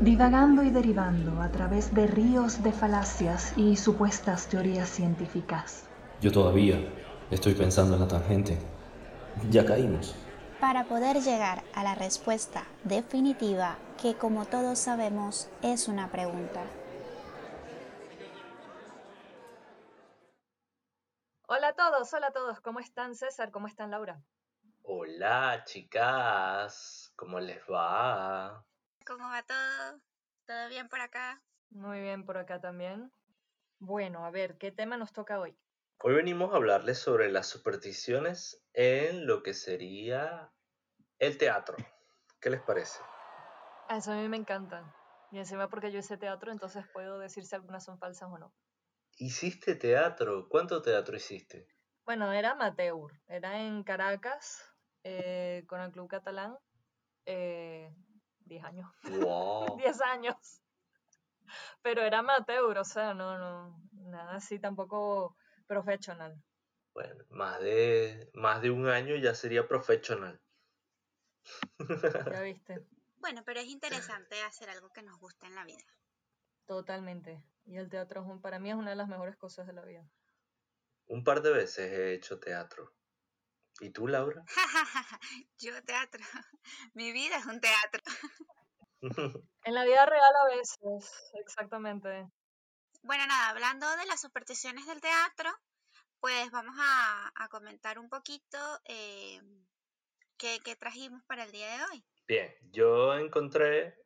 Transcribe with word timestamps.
divagando 0.00 0.62
y 0.62 0.70
derivando 0.70 1.42
a 1.42 1.50
través 1.50 1.94
de 1.94 2.06
ríos 2.06 2.62
de 2.62 2.72
falacias 2.72 3.52
y 3.58 3.76
supuestas 3.76 4.48
teorías 4.48 4.88
científicas. 4.88 5.86
Yo 6.22 6.32
todavía 6.32 6.78
estoy 7.30 7.54
pensando 7.54 7.94
en 7.94 8.00
la 8.00 8.08
tangente. 8.08 8.58
Ya 9.50 9.64
caímos. 9.64 10.14
Para 10.58 10.84
poder 10.84 11.20
llegar 11.20 11.62
a 11.74 11.84
la 11.84 11.94
respuesta 11.94 12.64
definitiva, 12.84 13.76
que 14.00 14.14
como 14.14 14.46
todos 14.46 14.78
sabemos 14.78 15.50
es 15.62 15.86
una 15.86 16.10
pregunta. 16.10 16.62
Hola 21.46 21.68
a 21.68 21.72
todos, 21.74 22.12
hola 22.14 22.28
a 22.28 22.32
todos, 22.32 22.60
¿cómo 22.60 22.80
están 22.80 23.14
César? 23.14 23.50
¿Cómo 23.50 23.66
están 23.66 23.90
Laura? 23.90 24.22
Hola 24.82 25.62
chicas, 25.66 27.12
¿cómo 27.16 27.38
les 27.38 27.60
va? 27.70 28.64
¿Cómo 29.06 29.28
va 29.28 29.42
todo? 29.42 30.00
¿Todo 30.46 30.68
bien 30.68 30.88
por 30.88 31.00
acá? 31.00 31.42
Muy 31.70 32.00
bien 32.00 32.24
por 32.24 32.36
acá 32.36 32.60
también. 32.60 33.12
Bueno, 33.78 34.24
a 34.24 34.30
ver, 34.30 34.58
¿qué 34.58 34.72
tema 34.72 34.96
nos 34.96 35.12
toca 35.12 35.40
hoy? 35.40 35.56
Hoy 36.02 36.14
venimos 36.14 36.52
a 36.52 36.56
hablarles 36.56 36.98
sobre 36.98 37.30
las 37.30 37.46
supersticiones 37.46 38.62
en 38.72 39.26
lo 39.26 39.42
que 39.42 39.54
sería 39.54 40.52
el 41.18 41.38
teatro. 41.38 41.76
¿Qué 42.40 42.50
les 42.50 42.60
parece? 42.60 43.00
A 43.88 43.96
Eso 43.96 44.12
a 44.12 44.16
mí 44.16 44.28
me 44.28 44.36
encanta. 44.36 44.94
Y 45.32 45.38
encima 45.38 45.68
porque 45.68 45.90
yo 45.90 45.98
hice 45.98 46.16
teatro, 46.16 46.52
entonces 46.52 46.84
puedo 46.92 47.18
decir 47.18 47.44
si 47.44 47.54
algunas 47.54 47.84
son 47.84 47.98
falsas 47.98 48.28
o 48.30 48.38
no. 48.38 48.52
¿Hiciste 49.16 49.76
teatro? 49.76 50.48
¿Cuánto 50.48 50.82
teatro 50.82 51.16
hiciste? 51.16 51.66
Bueno, 52.04 52.32
era 52.32 52.52
amateur, 52.52 53.12
era 53.28 53.60
en 53.60 53.82
Caracas, 53.84 54.74
eh, 55.04 55.64
con 55.68 55.80
el 55.80 55.92
Club 55.92 56.08
Catalán, 56.08 56.58
eh, 57.26 57.94
10 58.50 58.64
años, 58.64 58.90
¡Wow! 59.04 59.78
10 59.78 60.00
años. 60.02 60.36
Pero 61.82 62.02
era 62.02 62.18
amateur, 62.20 62.76
o 62.78 62.84
sea, 62.84 63.14
no, 63.14 63.38
no, 63.38 63.80
nada 63.92 64.36
así 64.36 64.58
tampoco 64.58 65.36
profesional. 65.66 66.42
Bueno, 66.94 67.24
más 67.30 67.60
de, 67.60 68.30
más 68.34 68.62
de 68.62 68.70
un 68.70 68.86
año 68.88 69.16
ya 69.16 69.34
sería 69.34 69.66
profesional. 69.66 70.40
Ya 72.30 72.40
viste, 72.42 72.86
Bueno, 73.18 73.42
pero 73.44 73.60
es 73.60 73.66
interesante 73.66 74.42
hacer 74.42 74.70
algo 74.70 74.90
que 74.90 75.02
nos 75.02 75.18
gusta 75.18 75.46
en 75.46 75.54
la 75.54 75.64
vida. 75.64 75.84
totalmente. 76.66 77.42
Y 77.66 77.76
el 77.76 77.88
teatro 77.90 78.22
es 78.22 78.26
un- 78.26 78.40
para 78.40 78.58
mí 78.58 78.70
es 78.70 78.76
una 78.76 78.90
de 78.90 78.96
las 78.96 79.08
mejores 79.08 79.36
cosas 79.36 79.66
de 79.66 79.72
la 79.74 79.84
vida. 79.84 80.08
Un 81.08 81.22
par 81.24 81.42
de 81.42 81.52
veces 81.52 81.92
he 81.92 82.14
hecho 82.14 82.40
teatro. 82.40 82.94
¿Y 83.80 83.90
tú, 83.90 84.06
Laura? 84.08 84.44
Yo 85.58 85.82
teatro. 85.84 86.22
Mi 86.94 87.12
vida 87.12 87.36
es 87.36 87.46
un 87.46 87.60
teatro. 87.60 88.02
En 89.64 89.74
la 89.74 89.84
vida 89.84 90.04
real 90.06 90.32
a 90.44 90.56
veces, 90.56 91.30
exactamente. 91.34 92.26
Bueno, 93.02 93.26
nada, 93.26 93.50
hablando 93.50 93.88
de 93.96 94.06
las 94.06 94.20
supersticiones 94.20 94.86
del 94.86 95.00
teatro, 95.00 95.50
pues 96.18 96.50
vamos 96.50 96.74
a, 96.78 97.30
a 97.34 97.48
comentar 97.48 97.98
un 97.98 98.08
poquito 98.08 98.58
eh, 98.84 99.40
qué, 100.38 100.60
qué 100.64 100.76
trajimos 100.76 101.22
para 101.24 101.44
el 101.44 101.52
día 101.52 101.76
de 101.76 101.84
hoy. 101.84 102.04
Bien, 102.26 102.54
yo 102.72 103.14
encontré, 103.14 103.96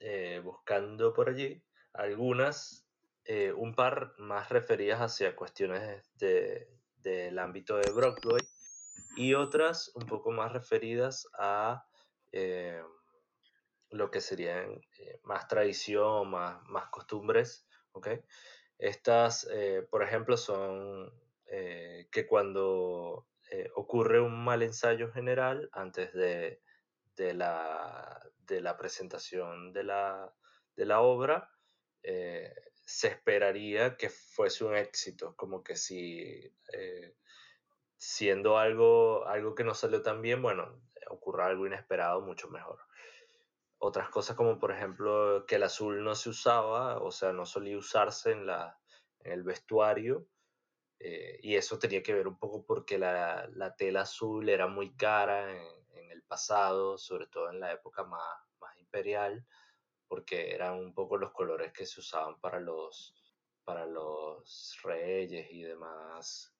eh, 0.00 0.40
buscando 0.44 1.12
por 1.12 1.28
allí, 1.28 1.62
algunas, 1.94 2.86
eh, 3.24 3.52
un 3.52 3.74
par 3.74 4.14
más 4.18 4.48
referidas 4.48 5.00
hacia 5.00 5.36
cuestiones 5.36 6.02
de- 6.18 6.68
del 6.96 7.38
ámbito 7.38 7.76
de 7.76 7.90
Broadway 7.90 8.42
y 9.16 9.34
otras 9.34 9.92
un 9.94 10.06
poco 10.06 10.30
más 10.30 10.52
referidas 10.52 11.28
a 11.38 11.86
eh, 12.32 12.82
lo 13.90 14.10
que 14.10 14.20
serían 14.20 14.80
eh, 14.98 15.20
más 15.24 15.46
tradición, 15.48 16.30
más, 16.30 16.62
más 16.64 16.88
costumbres, 16.88 17.66
¿ok? 17.92 18.08
Estas, 18.78 19.46
eh, 19.52 19.86
por 19.90 20.02
ejemplo, 20.02 20.36
son 20.36 21.12
que 22.10 22.26
cuando 22.26 23.28
ocurre 23.74 24.22
un 24.22 24.42
mal 24.42 24.62
ensayo 24.62 25.12
general 25.12 25.68
antes 25.72 26.14
de, 26.14 26.62
de 27.14 27.34
la, 27.34 28.26
de 28.38 28.62
la 28.62 28.78
presentación 28.78 29.74
de 29.74 29.84
la, 29.84 30.34
de 30.76 30.86
la 30.86 31.02
obra, 31.02 31.50
se 32.02 33.08
esperaría 33.08 33.98
que 33.98 34.08
fuese 34.08 34.64
un 34.64 34.74
éxito, 34.74 35.36
como 35.36 35.62
que 35.62 35.76
si 35.76 36.50
siendo 38.02 38.58
algo, 38.58 39.24
algo 39.28 39.54
que 39.54 39.62
no 39.62 39.74
salió 39.74 40.02
tan 40.02 40.22
bien, 40.22 40.42
bueno, 40.42 40.82
ocurra 41.08 41.46
algo 41.46 41.68
inesperado 41.68 42.20
mucho 42.20 42.48
mejor. 42.48 42.80
Otras 43.78 44.08
cosas 44.08 44.34
como 44.34 44.58
por 44.58 44.72
ejemplo 44.72 45.44
que 45.46 45.54
el 45.54 45.62
azul 45.62 46.02
no 46.02 46.16
se 46.16 46.30
usaba, 46.30 47.00
o 47.00 47.12
sea, 47.12 47.32
no 47.32 47.46
solía 47.46 47.78
usarse 47.78 48.32
en, 48.32 48.46
la, 48.46 48.76
en 49.20 49.30
el 49.30 49.44
vestuario, 49.44 50.26
eh, 50.98 51.38
y 51.42 51.54
eso 51.54 51.78
tenía 51.78 52.02
que 52.02 52.12
ver 52.12 52.26
un 52.26 52.40
poco 52.40 52.66
porque 52.66 52.98
la, 52.98 53.48
la 53.54 53.76
tela 53.76 54.00
azul 54.00 54.48
era 54.48 54.66
muy 54.66 54.96
cara 54.96 55.52
en, 55.52 55.64
en 55.92 56.10
el 56.10 56.24
pasado, 56.24 56.98
sobre 56.98 57.28
todo 57.28 57.50
en 57.50 57.60
la 57.60 57.70
época 57.70 58.02
más, 58.02 58.20
más 58.60 58.76
imperial, 58.78 59.46
porque 60.08 60.52
eran 60.52 60.74
un 60.74 60.92
poco 60.92 61.18
los 61.18 61.30
colores 61.30 61.72
que 61.72 61.86
se 61.86 62.00
usaban 62.00 62.40
para 62.40 62.58
los, 62.58 63.14
para 63.62 63.86
los 63.86 64.76
reyes 64.82 65.46
y 65.52 65.62
demás 65.62 66.52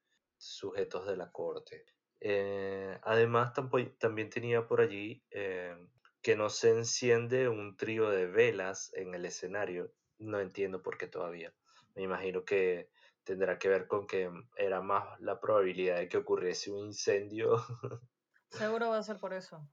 sujetos 0.43 1.07
de 1.07 1.17
la 1.17 1.31
corte. 1.33 1.85
Eh, 2.21 2.99
además, 3.03 3.53
tampo- 3.55 3.97
también 3.99 4.31
tenía 4.31 4.67
por 4.67 4.81
allí 4.81 5.25
eh, 5.31 5.77
que 6.23 6.37
no 6.37 6.51
se 6.51 6.71
enciende 6.71 7.49
un 7.49 7.77
trío 7.77 8.11
de 8.11 8.27
velas 8.27 8.93
en 8.95 9.15
el 9.15 9.25
escenario. 9.27 9.93
No 10.19 10.41
entiendo 10.41 10.83
por 10.83 10.99
qué 10.99 11.09
todavía. 11.09 11.55
Me 11.95 12.03
imagino 12.03 12.45
que 12.45 12.91
tendrá 13.25 13.59
que 13.59 13.69
ver 13.69 13.87
con 13.87 14.07
que 14.07 14.31
era 14.57 14.81
más 14.83 15.21
la 15.21 15.41
probabilidad 15.41 15.97
de 15.99 16.09
que 16.09 16.17
ocurriese 16.19 16.71
un 16.71 16.87
incendio. 16.87 17.57
Seguro 18.51 18.91
va 18.91 18.99
a 18.99 19.03
ser 19.03 19.19
por 19.19 19.33
eso. 19.33 19.69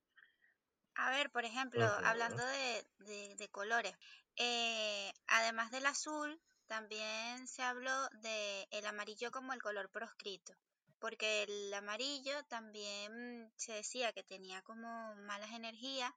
A 0.96 1.10
ver, 1.12 1.32
por 1.32 1.46
ejemplo, 1.46 1.84
hablando 2.04 2.46
de, 2.46 2.86
de- 3.00 3.36
de 3.36 3.50
colores, 3.50 3.94
eh, 4.36 5.12
además 5.28 5.72
del 5.72 5.86
azul, 5.86 6.42
también 6.70 7.48
se 7.50 7.64
habló 7.64 8.08
de 8.22 8.68
el 8.72 8.86
amarillo 8.86 9.32
como 9.32 9.54
el 9.54 9.62
color 9.62 9.90
proscrito, 9.90 10.54
porque 11.00 11.44
el 11.44 11.74
amarillo 11.74 12.34
también 12.48 13.52
se 13.58 13.74
decía 13.74 14.14
que 14.14 14.24
tenía 14.24 14.62
como 14.62 15.16
malas 15.16 15.52
energías, 15.52 16.14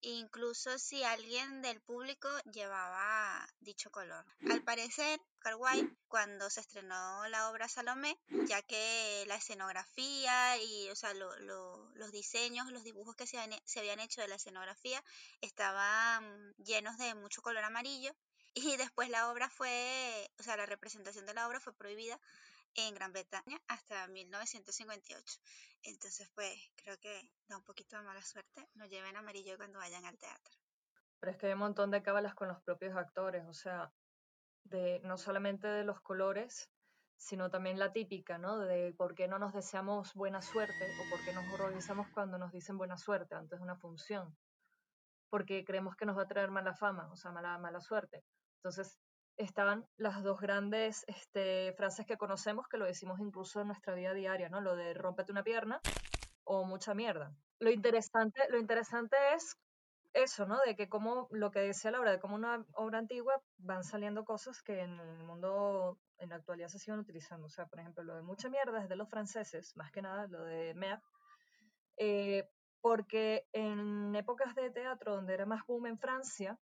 incluso 0.00 0.78
si 0.78 1.02
alguien 1.04 1.62
del 1.62 1.80
público 1.80 2.28
llevaba 2.52 3.46
dicho 3.60 3.90
color. 3.90 4.24
Al 4.50 4.62
parecer, 4.62 5.20
Wilde, 5.58 5.96
cuando 6.08 6.50
se 6.50 6.60
estrenó 6.60 7.26
la 7.28 7.50
obra 7.50 7.68
Salomé, 7.68 8.18
ya 8.46 8.62
que 8.62 9.24
la 9.26 9.36
escenografía 9.36 10.56
y 10.62 10.90
o 10.90 10.96
sea, 10.96 11.14
lo- 11.14 11.36
lo- 11.40 11.90
los 11.94 12.12
diseños, 12.12 12.70
los 12.72 12.84
dibujos 12.84 13.16
que 13.16 13.26
se, 13.26 13.38
se 13.64 13.78
habían 13.80 14.00
hecho 14.00 14.20
de 14.20 14.28
la 14.28 14.36
escenografía 14.36 15.02
estaban 15.40 16.54
llenos 16.58 16.96
de 16.98 17.14
mucho 17.14 17.42
color 17.42 17.64
amarillo 17.64 18.12
y 18.64 18.76
después 18.76 19.08
la 19.10 19.30
obra 19.30 19.48
fue, 19.48 20.30
o 20.38 20.42
sea, 20.42 20.56
la 20.56 20.66
representación 20.66 21.26
de 21.26 21.34
la 21.34 21.46
obra 21.46 21.60
fue 21.60 21.74
prohibida 21.74 22.18
en 22.74 22.94
Gran 22.94 23.12
Bretaña 23.12 23.60
hasta 23.68 24.06
1958. 24.08 25.40
Entonces, 25.82 26.30
pues 26.34 26.54
creo 26.76 26.98
que 26.98 27.30
da 27.48 27.56
un 27.56 27.64
poquito 27.64 27.96
de 27.96 28.02
mala 28.02 28.22
suerte. 28.22 28.68
No 28.74 28.86
lleven 28.86 29.16
amarillo 29.16 29.56
cuando 29.56 29.78
vayan 29.78 30.04
al 30.04 30.18
teatro. 30.18 30.54
Pero 31.20 31.32
es 31.32 31.38
que 31.38 31.46
hay 31.46 31.52
un 31.54 31.60
montón 31.60 31.90
de 31.90 32.02
cábalas 32.02 32.34
con 32.34 32.48
los 32.48 32.60
propios 32.62 32.96
actores, 32.96 33.44
o 33.46 33.52
sea, 33.52 33.92
de 34.64 35.00
no 35.00 35.18
solamente 35.18 35.66
de 35.66 35.84
los 35.84 36.00
colores, 36.00 36.70
sino 37.16 37.50
también 37.50 37.78
la 37.78 37.92
típica, 37.92 38.38
¿no? 38.38 38.58
De 38.58 38.94
por 38.96 39.14
qué 39.14 39.26
no 39.26 39.38
nos 39.38 39.52
deseamos 39.52 40.14
buena 40.14 40.40
suerte 40.40 40.84
o 41.00 41.10
por 41.10 41.24
qué 41.24 41.32
nos 41.32 41.52
horrorizamos 41.52 42.06
cuando 42.10 42.38
nos 42.38 42.52
dicen 42.52 42.78
buena 42.78 42.96
suerte 42.96 43.34
antes 43.34 43.58
de 43.58 43.62
una 43.64 43.76
función. 43.76 44.36
Porque 45.28 45.64
creemos 45.64 45.96
que 45.96 46.06
nos 46.06 46.16
va 46.16 46.22
a 46.22 46.28
traer 46.28 46.50
mala 46.50 46.74
fama, 46.74 47.10
o 47.12 47.16
sea, 47.16 47.32
mala, 47.32 47.58
mala 47.58 47.80
suerte. 47.80 48.24
Entonces, 48.58 48.98
estaban 49.36 49.86
las 49.96 50.22
dos 50.22 50.40
grandes 50.40 51.04
este, 51.06 51.72
frases 51.74 52.06
que 52.06 52.18
conocemos, 52.18 52.66
que 52.68 52.76
lo 52.76 52.84
decimos 52.84 53.20
incluso 53.20 53.60
en 53.60 53.68
nuestra 53.68 53.94
vida 53.94 54.12
diaria, 54.12 54.48
¿no? 54.48 54.60
Lo 54.60 54.74
de 54.74 54.94
rómpete 54.94 55.32
una 55.32 55.44
pierna 55.44 55.80
o 56.44 56.64
mucha 56.64 56.94
mierda. 56.94 57.32
Lo 57.60 57.70
interesante, 57.70 58.42
lo 58.50 58.58
interesante 58.58 59.16
es 59.34 59.56
eso, 60.12 60.46
¿no? 60.46 60.58
De 60.66 60.74
que 60.74 60.88
como 60.88 61.28
lo 61.30 61.50
que 61.50 61.60
decía 61.60 61.90
Laura, 61.90 62.10
de 62.10 62.18
cómo 62.18 62.34
una 62.34 62.64
obra 62.74 62.98
antigua 62.98 63.40
van 63.58 63.84
saliendo 63.84 64.24
cosas 64.24 64.62
que 64.62 64.80
en 64.80 64.98
el 64.98 65.24
mundo 65.24 65.98
en 66.18 66.30
la 66.30 66.36
actualidad 66.36 66.68
se 66.68 66.78
siguen 66.78 67.00
utilizando. 67.00 67.46
O 67.46 67.50
sea, 67.50 67.66
por 67.66 67.78
ejemplo, 67.78 68.02
lo 68.02 68.16
de 68.16 68.22
mucha 68.22 68.48
mierda 68.48 68.82
es 68.82 68.88
de 68.88 68.96
los 68.96 69.08
franceses, 69.08 69.76
más 69.76 69.92
que 69.92 70.02
nada, 70.02 70.26
lo 70.26 70.42
de 70.42 70.74
merde, 70.74 71.02
eh, 71.96 72.48
porque 72.80 73.46
en 73.52 74.14
épocas 74.14 74.54
de 74.54 74.70
teatro 74.70 75.16
donde 75.16 75.34
era 75.34 75.46
más 75.46 75.64
boom 75.66 75.86
en 75.86 75.98
Francia, 75.98 76.58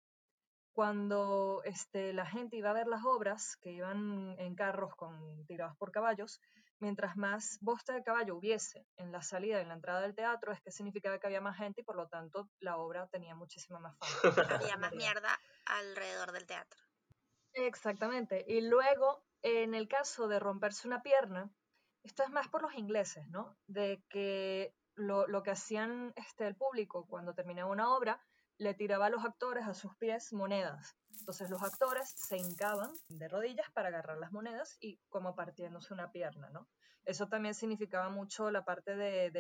cuando 0.72 1.62
este, 1.64 2.12
la 2.12 2.26
gente 2.26 2.56
iba 2.56 2.70
a 2.70 2.74
ver 2.74 2.86
las 2.86 3.04
obras, 3.04 3.56
que 3.60 3.72
iban 3.72 4.36
en 4.38 4.54
carros 4.54 4.94
con, 4.94 5.44
tirados 5.46 5.76
por 5.76 5.90
caballos, 5.90 6.40
mientras 6.78 7.16
más 7.16 7.58
bosta 7.60 7.92
de 7.92 8.02
caballo 8.02 8.36
hubiese 8.36 8.86
en 8.96 9.12
la 9.12 9.22
salida 9.22 9.58
y 9.58 9.62
en 9.62 9.68
la 9.68 9.74
entrada 9.74 10.00
del 10.00 10.14
teatro, 10.14 10.52
es 10.52 10.60
que 10.60 10.70
significaba 10.70 11.18
que 11.18 11.26
había 11.26 11.40
más 11.40 11.56
gente 11.56 11.82
y 11.82 11.84
por 11.84 11.96
lo 11.96 12.08
tanto 12.08 12.48
la 12.60 12.78
obra 12.78 13.06
tenía 13.08 13.34
muchísima 13.34 13.78
más 13.78 13.96
fama. 13.98 14.02
había 14.64 14.76
más 14.76 14.92
mierda 14.92 15.38
alrededor 15.66 16.32
del 16.32 16.46
teatro. 16.46 16.80
Exactamente. 17.52 18.44
Y 18.48 18.60
luego, 18.62 19.24
en 19.42 19.74
el 19.74 19.88
caso 19.88 20.28
de 20.28 20.38
romperse 20.38 20.86
una 20.86 21.02
pierna, 21.02 21.50
esto 22.02 22.22
es 22.22 22.30
más 22.30 22.48
por 22.48 22.62
los 22.62 22.74
ingleses, 22.74 23.28
¿no? 23.28 23.58
De 23.66 24.02
que 24.08 24.74
lo, 24.94 25.26
lo 25.26 25.42
que 25.42 25.50
hacían 25.50 26.12
este, 26.16 26.46
el 26.46 26.56
público 26.56 27.06
cuando 27.06 27.34
terminaba 27.34 27.70
una 27.70 27.94
obra 27.94 28.24
le 28.60 28.74
tiraba 28.74 29.06
a 29.06 29.10
los 29.10 29.24
actores 29.24 29.66
a 29.66 29.72
sus 29.72 29.96
pies 29.96 30.34
monedas. 30.34 30.94
Entonces 31.18 31.48
los 31.48 31.62
actores 31.62 32.10
se 32.14 32.36
hincaban 32.36 32.92
de 33.08 33.26
rodillas 33.26 33.70
para 33.72 33.88
agarrar 33.88 34.18
las 34.18 34.32
monedas 34.32 34.76
y 34.80 34.98
como 35.08 35.34
partiéndose 35.34 35.94
una 35.94 36.12
pierna, 36.12 36.50
¿no? 36.50 36.68
Eso 37.06 37.26
también 37.26 37.54
significaba 37.54 38.10
mucho 38.10 38.50
la 38.50 38.62
parte 38.66 38.94
de, 38.94 39.30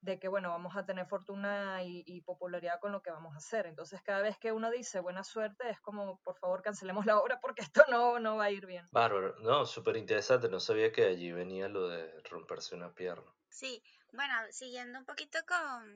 de, 0.00 0.18
que, 0.18 0.28
bueno, 0.28 0.48
vamos 0.48 0.74
a 0.74 0.86
tener 0.86 1.06
fortuna 1.06 1.82
y, 1.84 2.22
popularidad 2.22 2.80
con 2.80 2.92
lo 2.92 3.02
que 3.02 3.10
vamos 3.10 3.34
a 3.34 3.38
hacer. 3.38 3.66
Entonces 3.66 4.00
cada 4.02 4.22
vez 4.22 4.38
que 4.38 4.52
uno 4.52 4.70
dice 4.70 5.00
buena 5.00 5.22
suerte 5.22 5.68
es 5.68 5.78
como, 5.80 6.18
por 6.20 6.38
favor, 6.38 6.62
cancelemos 6.62 7.04
la 7.04 7.18
obra 7.18 7.40
porque 7.40 7.60
esto 7.60 7.82
no, 7.90 8.18
no 8.20 8.36
va 8.36 8.44
a 8.44 8.50
ir 8.50 8.64
bien. 8.64 8.88
Bárbaro, 8.90 9.36
no, 9.40 9.66
súper 9.66 9.98
interesante, 9.98 10.48
no 10.48 10.60
sabía 10.60 10.92
que 10.92 11.04
allí 11.04 11.30
venía 11.30 11.68
lo 11.68 11.88
de 11.88 12.22
romperse 12.22 12.74
una 12.74 12.94
pierna. 12.94 13.30
Sí, 13.50 13.82
bueno, 14.14 14.34
siguiendo 14.50 14.98
un 14.98 15.04
poquito 15.04 15.38
con 15.46 15.94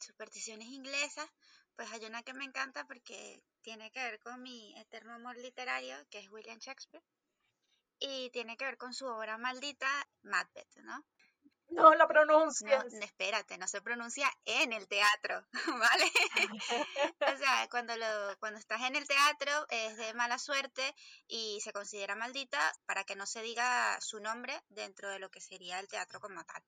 supersticiones 0.00 0.68
inglesas, 0.68 1.28
pues 1.76 1.90
hay 1.92 2.04
una 2.04 2.22
que 2.22 2.34
me 2.34 2.44
encanta 2.44 2.84
porque 2.86 3.42
tiene 3.62 3.90
que 3.90 4.02
ver 4.02 4.20
con 4.20 4.42
mi 4.42 4.74
eterno 4.78 5.14
amor 5.14 5.36
literario, 5.36 5.96
que 6.10 6.18
es 6.18 6.30
William 6.30 6.58
Shakespeare, 6.58 7.04
y 7.98 8.30
tiene 8.30 8.56
que 8.56 8.64
ver 8.64 8.78
con 8.78 8.92
su 8.92 9.06
obra 9.06 9.38
maldita, 9.38 9.88
Macbeth, 10.22 10.76
¿no? 10.78 11.04
No 11.68 11.94
la 11.94 12.06
pronuncias. 12.06 12.92
No, 12.92 13.00
espérate, 13.00 13.56
no 13.56 13.66
se 13.66 13.80
pronuncia 13.80 14.30
en 14.44 14.72
el 14.72 14.86
teatro, 14.88 15.46
¿vale? 15.90 16.04
o 17.34 17.38
sea, 17.38 17.66
cuando, 17.70 17.96
lo, 17.96 18.36
cuando 18.40 18.58
estás 18.58 18.82
en 18.82 18.96
el 18.96 19.06
teatro 19.06 19.66
es 19.70 19.96
de 19.96 20.12
mala 20.14 20.38
suerte 20.38 20.94
y 21.26 21.60
se 21.62 21.72
considera 21.72 22.14
maldita 22.14 22.60
para 22.84 23.04
que 23.04 23.16
no 23.16 23.26
se 23.26 23.42
diga 23.42 23.98
su 24.00 24.20
nombre 24.20 24.60
dentro 24.68 25.08
de 25.08 25.18
lo 25.18 25.30
que 25.30 25.40
sería 25.40 25.80
el 25.80 25.88
teatro 25.88 26.20
como 26.20 26.44
tal. 26.44 26.62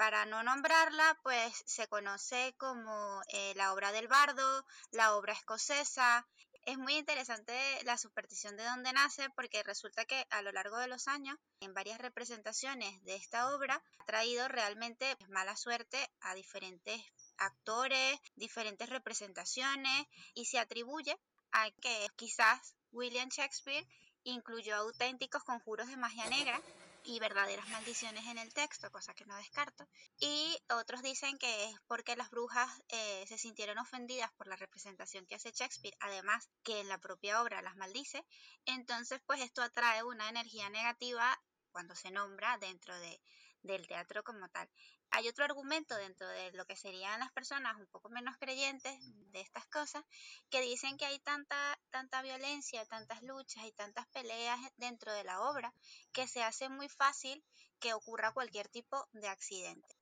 Para 0.00 0.24
no 0.24 0.42
nombrarla, 0.42 1.20
pues 1.22 1.62
se 1.66 1.86
conoce 1.86 2.54
como 2.56 3.20
eh, 3.28 3.52
la 3.54 3.74
obra 3.74 3.92
del 3.92 4.08
bardo, 4.08 4.64
la 4.92 5.14
obra 5.14 5.34
escocesa. 5.34 6.26
Es 6.62 6.78
muy 6.78 6.94
interesante 6.94 7.52
la 7.84 7.98
superstición 7.98 8.56
de 8.56 8.64
dónde 8.64 8.94
nace 8.94 9.28
porque 9.36 9.62
resulta 9.62 10.06
que 10.06 10.26
a 10.30 10.40
lo 10.40 10.52
largo 10.52 10.78
de 10.78 10.88
los 10.88 11.06
años, 11.06 11.36
en 11.60 11.74
varias 11.74 11.98
representaciones 11.98 13.04
de 13.04 13.14
esta 13.14 13.54
obra, 13.54 13.82
ha 13.98 14.04
traído 14.06 14.48
realmente 14.48 15.18
mala 15.28 15.54
suerte 15.54 15.98
a 16.22 16.34
diferentes 16.34 16.98
actores, 17.36 18.18
diferentes 18.36 18.88
representaciones 18.88 20.06
y 20.32 20.46
se 20.46 20.58
atribuye 20.58 21.14
a 21.52 21.70
que 21.72 22.08
quizás 22.16 22.74
William 22.90 23.28
Shakespeare 23.28 23.86
incluyó 24.24 24.76
auténticos 24.76 25.44
conjuros 25.44 25.88
de 25.88 25.98
magia 25.98 26.24
negra 26.30 26.58
y 27.04 27.18
verdaderas 27.20 27.68
maldiciones 27.68 28.26
en 28.26 28.38
el 28.38 28.52
texto, 28.52 28.90
cosa 28.90 29.14
que 29.14 29.24
no 29.24 29.36
descarto. 29.36 29.88
Y 30.18 30.58
otros 30.70 31.02
dicen 31.02 31.38
que 31.38 31.64
es 31.64 31.74
porque 31.86 32.16
las 32.16 32.30
brujas 32.30 32.68
eh, 32.88 33.24
se 33.26 33.38
sintieron 33.38 33.78
ofendidas 33.78 34.32
por 34.32 34.46
la 34.46 34.56
representación 34.56 35.26
que 35.26 35.36
hace 35.36 35.52
Shakespeare, 35.52 35.96
además 36.00 36.48
que 36.62 36.80
en 36.80 36.88
la 36.88 36.98
propia 36.98 37.42
obra 37.42 37.62
las 37.62 37.76
maldice. 37.76 38.24
Entonces, 38.66 39.20
pues 39.26 39.40
esto 39.40 39.62
atrae 39.62 40.02
una 40.02 40.28
energía 40.28 40.68
negativa 40.70 41.40
cuando 41.70 41.94
se 41.94 42.10
nombra 42.10 42.58
dentro 42.58 42.98
de, 42.98 43.20
del 43.62 43.86
teatro 43.86 44.22
como 44.22 44.48
tal. 44.48 44.68
Hay 45.10 45.28
otro 45.28 45.44
argumento 45.44 45.96
dentro 45.96 46.28
de 46.28 46.52
lo 46.52 46.64
que 46.66 46.76
serían 46.76 47.20
las 47.20 47.32
personas 47.32 47.76
un 47.76 47.86
poco 47.86 48.08
menos 48.10 48.36
creyentes 48.38 48.96
de 49.32 49.40
estas 49.40 49.66
cosas, 49.66 50.04
que 50.50 50.60
dicen 50.60 50.96
que 50.96 51.06
hay 51.06 51.18
tanta, 51.20 51.78
tanta 51.90 52.22
violencia, 52.22 52.84
tantas 52.86 53.22
luchas 53.22 53.64
y 53.64 53.72
tantas 53.72 54.06
peleas 54.08 54.60
dentro 54.76 55.12
de 55.12 55.24
la 55.24 55.40
obra, 55.42 55.74
que 56.12 56.28
se 56.28 56.42
hace 56.42 56.68
muy 56.68 56.88
fácil 56.88 57.44
que 57.80 57.94
ocurra 57.94 58.32
cualquier 58.32 58.68
tipo 58.68 59.08
de 59.12 59.28
accidente. 59.28 59.96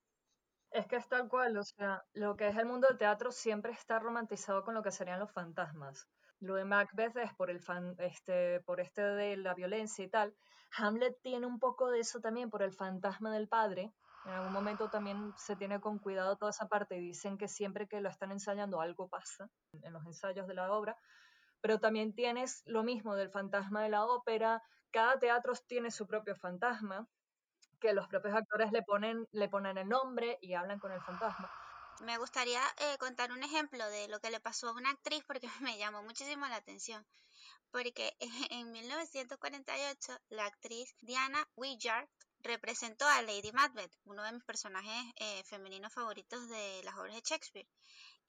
Es 0.71 0.87
que 0.87 0.97
es 0.97 1.09
tal 1.09 1.29
cual, 1.29 1.57
o 1.57 1.65
sea, 1.65 2.05
lo 2.13 2.37
que 2.37 2.49
es 2.49 2.57
el 2.57 2.67
mundo 2.67 2.89
del 2.89 2.99
teatro 2.99 3.33
siempre 3.33 3.73
está 3.73 3.99
romantizado 3.99 4.65
con 4.65 4.75
lo 4.75 4.83
que 4.83 4.93
serían 4.93 5.21
los 5.21 5.33
fantasmas. 5.33 6.07
Lo 6.41 6.55
de 6.55 6.65
Macbeth 6.65 7.17
es 7.17 7.35
por, 7.35 7.51
el 7.51 7.61
fan, 7.61 7.95
este, 7.99 8.61
por 8.61 8.81
este 8.81 9.03
de 9.03 9.37
la 9.37 9.55
violencia 9.55 10.05
y 10.05 10.09
tal. 10.09 10.35
Hamlet 10.77 11.21
tiene 11.23 11.47
un 11.47 11.59
poco 11.59 11.91
de 11.91 12.01
eso 12.01 12.21
también 12.21 12.51
por 12.51 12.63
el 12.63 12.73
fantasma 12.73 13.33
del 13.33 13.49
padre, 13.49 13.93
en 14.25 14.33
algún 14.33 14.53
momento 14.53 14.91
también 14.91 15.33
se 15.37 15.57
tiene 15.57 15.81
con 15.81 15.99
cuidado 15.99 16.37
toda 16.37 16.51
esa 16.51 16.69
parte 16.69 16.97
y 16.97 17.01
dicen 17.01 17.39
que 17.39 17.49
siempre 17.49 17.89
que 17.89 18.01
lo 18.01 18.09
están 18.09 18.31
ensayando 18.31 18.81
algo 18.81 19.09
pasa 19.09 19.49
en 19.83 19.93
los 19.93 20.05
ensayos 20.05 20.47
de 20.47 20.55
la 20.55 20.71
obra, 20.73 20.97
pero 21.61 21.79
también 21.79 22.15
tienes 22.15 22.63
lo 22.67 22.83
mismo 22.83 23.15
del 23.15 23.31
fantasma 23.31 23.83
de 23.83 23.89
la 23.89 24.05
ópera, 24.05 24.63
cada 24.91 25.19
teatro 25.19 25.55
tiene 25.67 25.91
su 25.91 26.07
propio 26.07 26.37
fantasma, 26.37 27.09
que 27.81 27.93
los 27.93 28.09
propios 28.09 28.35
actores 28.35 28.73
le 28.73 28.83
ponen, 28.83 29.27
le 29.33 29.49
ponen 29.49 29.79
el 29.79 29.89
nombre 29.89 30.39
y 30.41 30.55
hablan 30.55 30.79
con 30.79 30.93
el 30.93 31.01
fantasma. 31.01 31.51
Me 32.01 32.17
gustaría 32.17 32.63
eh, 32.79 32.97
contar 32.99 33.33
un 33.33 33.43
ejemplo 33.43 33.85
de 33.91 34.07
lo 34.09 34.21
que 34.21 34.31
le 34.31 34.41
pasó 34.41 34.69
a 34.69 34.73
una 34.73 34.91
actriz 34.91 35.25
porque 35.27 35.49
me 35.61 35.79
llamó 35.79 36.03
muchísimo 36.03 36.47
la 36.47 36.57
atención. 36.57 37.05
Porque 37.71 38.17
en 38.51 38.71
1948 38.71 40.19
la 40.29 40.47
actriz 40.47 40.95
Diana 41.01 41.49
Willard 41.57 42.09
representó 42.41 43.07
a 43.07 43.23
Lady 43.23 43.51
Macbeth, 43.53 43.93
uno 44.05 44.23
de 44.23 44.33
mis 44.33 44.45
personajes 44.45 45.13
eh, 45.17 45.43
femeninos 45.45 45.93
favoritos 45.93 46.49
de 46.49 46.83
las 46.85 46.97
obras 46.97 47.17
de 47.17 47.23
Shakespeare. 47.23 47.69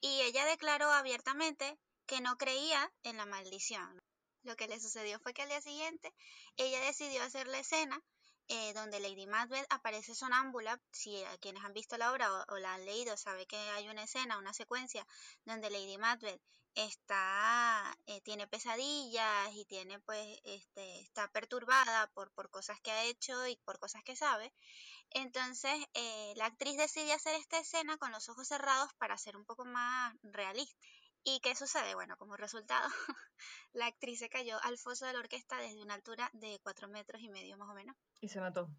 Y 0.01 0.21
ella 0.21 0.45
declaró 0.45 0.89
abiertamente 0.91 1.77
que 2.07 2.21
no 2.21 2.37
creía 2.37 2.91
en 3.03 3.17
la 3.17 3.27
maldición. 3.27 4.01
Lo 4.43 4.55
que 4.55 4.67
le 4.67 4.79
sucedió 4.79 5.19
fue 5.19 5.33
que 5.33 5.43
al 5.43 5.49
día 5.49 5.61
siguiente 5.61 6.13
ella 6.57 6.79
decidió 6.81 7.21
hacer 7.21 7.47
la 7.47 7.59
escena 7.59 8.01
eh, 8.49 8.73
donde 8.73 8.99
Lady 8.99 9.27
Macbeth 9.27 9.65
aparece 9.69 10.15
sonámbula. 10.15 10.79
Si 10.91 11.23
a 11.23 11.37
quienes 11.37 11.63
han 11.63 11.73
visto 11.73 11.97
la 11.97 12.11
obra 12.11 12.27
o, 12.49 12.57
la 12.57 12.73
han 12.73 12.85
leído 12.85 13.15
sabe 13.15 13.45
que 13.45 13.57
hay 13.57 13.87
una 13.89 14.03
escena, 14.03 14.37
una 14.37 14.53
secuencia 14.53 15.05
donde 15.45 15.69
Lady 15.69 15.97
Macbeth 15.97 16.41
está 16.75 17.97
eh, 18.07 18.21
tiene 18.21 18.47
pesadillas 18.47 19.53
y 19.53 19.65
tiene 19.65 19.99
pues 19.99 20.39
este 20.43 21.01
está 21.01 21.27
perturbada 21.31 22.07
por, 22.13 22.31
por 22.31 22.49
cosas 22.49 22.79
que 22.81 22.91
ha 22.91 23.03
hecho 23.05 23.47
y 23.47 23.55
por 23.65 23.79
cosas 23.79 24.03
que 24.03 24.15
sabe 24.15 24.53
entonces 25.09 25.73
eh, 25.95 26.33
la 26.35 26.45
actriz 26.45 26.77
decide 26.77 27.13
hacer 27.13 27.35
esta 27.35 27.59
escena 27.59 27.97
con 27.97 28.11
los 28.11 28.29
ojos 28.29 28.47
cerrados 28.47 28.93
para 28.99 29.17
ser 29.17 29.35
un 29.35 29.45
poco 29.45 29.65
más 29.65 30.15
realista 30.21 30.77
¿Y 31.23 31.39
qué 31.41 31.55
sucede? 31.55 31.95
Bueno, 31.95 32.17
como 32.17 32.37
resultado, 32.37 32.87
la 33.73 33.87
actriz 33.87 34.19
se 34.19 34.29
cayó 34.29 34.57
al 34.63 34.77
foso 34.77 35.05
de 35.05 35.13
la 35.13 35.19
orquesta 35.19 35.57
desde 35.57 35.81
una 35.81 35.93
altura 35.93 36.29
de 36.33 36.59
cuatro 36.63 36.87
metros 36.87 37.21
y 37.21 37.29
medio 37.29 37.57
más 37.57 37.69
o 37.69 37.73
menos. 37.73 37.95
Y 38.21 38.29
se 38.29 38.39
mató. 38.39 38.69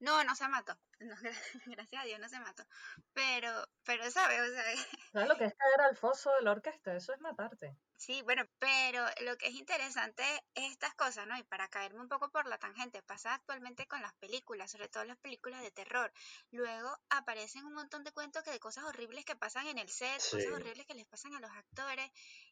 No, 0.00 0.22
no 0.24 0.34
se 0.34 0.48
mató. 0.48 0.76
gracias 1.66 2.02
a 2.02 2.06
Dios 2.06 2.20
no 2.20 2.28
se 2.28 2.40
mató. 2.40 2.64
Pero, 3.12 3.50
pero 3.84 4.10
¿sabes? 4.10 4.40
O 4.40 4.52
sea, 4.52 4.64
¿Sabes 5.12 5.28
lo 5.28 5.36
que 5.36 5.44
es 5.46 5.54
caer 5.54 5.80
al 5.80 5.96
foso 5.96 6.30
de 6.34 6.42
la 6.42 6.52
orquesta? 6.52 6.94
Eso 6.94 7.12
es 7.12 7.20
matarte. 7.20 7.76
Sí, 8.04 8.20
bueno, 8.20 8.44
pero 8.58 9.02
lo 9.22 9.34
que 9.38 9.46
es 9.46 9.54
interesante 9.54 10.22
es 10.54 10.72
estas 10.72 10.92
cosas, 10.94 11.26
¿no? 11.26 11.38
Y 11.38 11.42
para 11.44 11.68
caerme 11.68 12.02
un 12.02 12.08
poco 12.10 12.30
por 12.30 12.46
la 12.46 12.58
tangente, 12.58 13.02
pasa 13.02 13.32
actualmente 13.32 13.86
con 13.86 14.02
las 14.02 14.12
películas, 14.16 14.70
sobre 14.70 14.90
todo 14.90 15.06
las 15.06 15.16
películas 15.16 15.62
de 15.62 15.70
terror. 15.70 16.12
Luego 16.50 16.94
aparecen 17.08 17.64
un 17.64 17.72
montón 17.72 18.04
de 18.04 18.12
cuentos 18.12 18.42
que 18.42 18.50
de 18.50 18.60
cosas 18.60 18.84
horribles 18.84 19.24
que 19.24 19.36
pasan 19.36 19.68
en 19.68 19.78
el 19.78 19.88
set, 19.88 20.20
cosas 20.20 20.52
horribles 20.52 20.86
que 20.86 20.92
les 20.92 21.06
pasan 21.06 21.34
a 21.34 21.40
los 21.40 21.50
actores, 21.50 22.10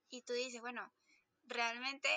y 0.08 0.22
tú 0.22 0.32
dices, 0.32 0.62
bueno, 0.62 0.90
realmente 1.42 2.08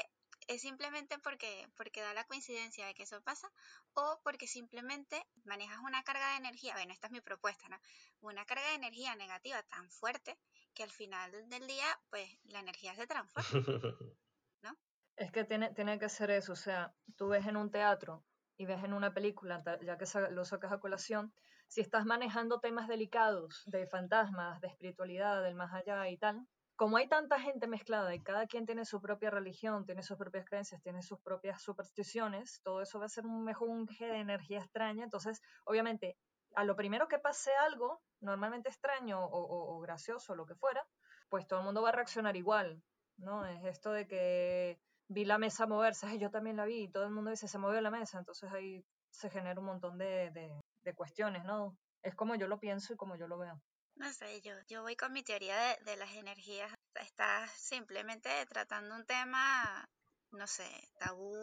es 0.48 0.62
simplemente 0.62 1.20
porque, 1.20 1.68
porque 1.76 2.00
da 2.00 2.14
la 2.14 2.24
coincidencia 2.24 2.86
de 2.86 2.94
que 2.94 3.04
eso 3.04 3.22
pasa 3.22 3.52
o 3.96 4.22
porque 4.24 4.48
simplemente 4.48 5.28
manejas 5.44 5.80
una 5.80 6.04
carga 6.04 6.32
de 6.32 6.38
energía, 6.38 6.74
bueno, 6.76 6.94
esta 6.94 7.08
es 7.08 7.12
mi 7.12 7.20
propuesta, 7.20 7.68
¿no? 7.68 7.82
Una 8.22 8.46
carga 8.46 8.70
de 8.70 8.76
energía 8.76 9.14
negativa 9.16 9.62
tan 9.64 9.90
fuerte 9.92 10.38
que 10.76 10.84
al 10.84 10.92
final 10.92 11.32
del 11.50 11.66
día, 11.68 11.86
pues 12.10 12.30
la 12.44 12.60
energía 12.60 12.94
se 12.96 13.08
transforma, 13.08 13.50
¿no? 14.62 14.78
Es 15.16 15.32
que 15.32 15.44
tiene, 15.46 15.74
tiene 15.74 15.98
que 15.98 16.10
ser 16.10 16.30
eso, 16.30 16.54
o 16.54 16.58
sea, 16.58 16.94
tú 17.16 17.30
ves 17.30 17.48
en 17.48 17.58
un 17.58 17.72
teatro 17.72 18.26
y 18.58 18.66
ves 18.66 18.84
en 18.84 18.94
una 18.94 19.14
película, 19.14 19.64
ya 19.82 19.98
que 19.98 20.06
lo 20.32 20.46
sacas 20.46 20.72
a 20.72 20.80
colación, 20.80 21.34
si 21.68 21.82
estás 21.82 22.06
manejando 22.06 22.60
temas 22.60 22.88
delicados 22.88 23.64
de 23.66 23.88
fantasmas, 23.88 24.62
de 24.62 24.68
espiritualidad, 24.68 25.42
del 25.42 25.56
más 25.56 25.74
allá 25.74 26.08
y 26.10 26.18
tal, 26.18 26.48
como 26.76 26.98
hay 26.98 27.08
tanta 27.08 27.40
gente 27.40 27.68
mezclada 27.68 28.14
y 28.14 28.22
cada 28.22 28.48
quien 28.48 28.66
tiene 28.66 28.84
su 28.84 29.02
propia 29.02 29.30
religión, 29.30 29.86
tiene 29.86 30.04
sus 30.04 30.18
propias 30.18 30.46
creencias, 30.46 30.82
tiene 30.82 31.02
sus 31.02 31.20
propias 31.22 31.62
supersticiones, 31.62 32.62
todo 32.64 32.82
eso 32.82 33.00
va 33.00 33.06
a 33.06 33.10
ser 33.10 33.26
un 33.26 33.46
mejunje 33.46 34.06
de 34.06 34.20
energía 34.20 34.60
extraña. 34.60 35.06
Entonces, 35.06 35.42
obviamente, 35.64 36.18
a 36.56 36.64
lo 36.64 36.76
primero 36.76 37.08
que 37.08 37.20
pase 37.20 37.52
algo, 37.56 38.02
normalmente 38.22 38.70
extraño 38.70 39.24
o, 39.24 39.40
o, 39.40 39.76
o 39.76 39.80
gracioso, 39.80 40.36
lo 40.36 40.46
que 40.46 40.56
fuera, 40.56 40.86
pues 41.30 41.48
todo 41.48 41.60
el 41.60 41.66
mundo 41.66 41.82
va 41.82 41.90
a 41.90 41.94
reaccionar 41.94 42.36
igual. 42.36 42.82
¿no? 43.18 43.46
Es 43.46 43.64
esto 43.66 43.92
de 43.92 44.08
que 44.08 44.80
vi 45.08 45.26
la 45.26 45.38
mesa 45.38 45.68
moverse, 45.68 46.18
yo 46.18 46.32
también 46.32 46.58
la 46.58 46.66
vi, 46.66 46.84
y 46.84 46.92
todo 46.92 47.06
el 47.06 47.12
mundo 47.12 47.32
dice, 47.32 47.48
se 47.48 47.58
movió 47.58 47.80
la 47.82 47.92
mesa, 47.92 48.18
entonces 48.20 48.52
ahí 48.52 48.84
se 49.12 49.30
genera 49.30 49.60
un 49.60 49.68
montón 49.68 49.98
de, 49.98 50.32
de, 50.32 50.52
de 50.84 50.96
cuestiones, 50.96 51.44
¿no? 51.46 51.78
Es 52.02 52.16
como 52.16 52.36
yo 52.36 52.48
lo 52.48 52.60
pienso 52.60 52.94
y 52.94 52.98
como 52.98 53.16
yo 53.16 53.28
lo 53.28 53.38
veo. 53.38 53.62
No 53.96 54.12
sé, 54.12 54.42
yo, 54.42 54.54
yo 54.68 54.82
voy 54.82 54.96
con 54.96 55.14
mi 55.14 55.24
teoría 55.24 55.56
de, 55.58 55.86
de 55.86 55.96
las 55.96 56.14
energías. 56.14 56.72
Estás 56.96 57.50
simplemente 57.52 58.30
tratando 58.48 58.94
un 58.94 59.06
tema, 59.06 59.88
no 60.32 60.48
sé, 60.48 60.68
tabú, 61.00 61.34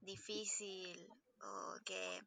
difícil, 0.00 1.08
o 1.40 1.74
que 1.84 2.20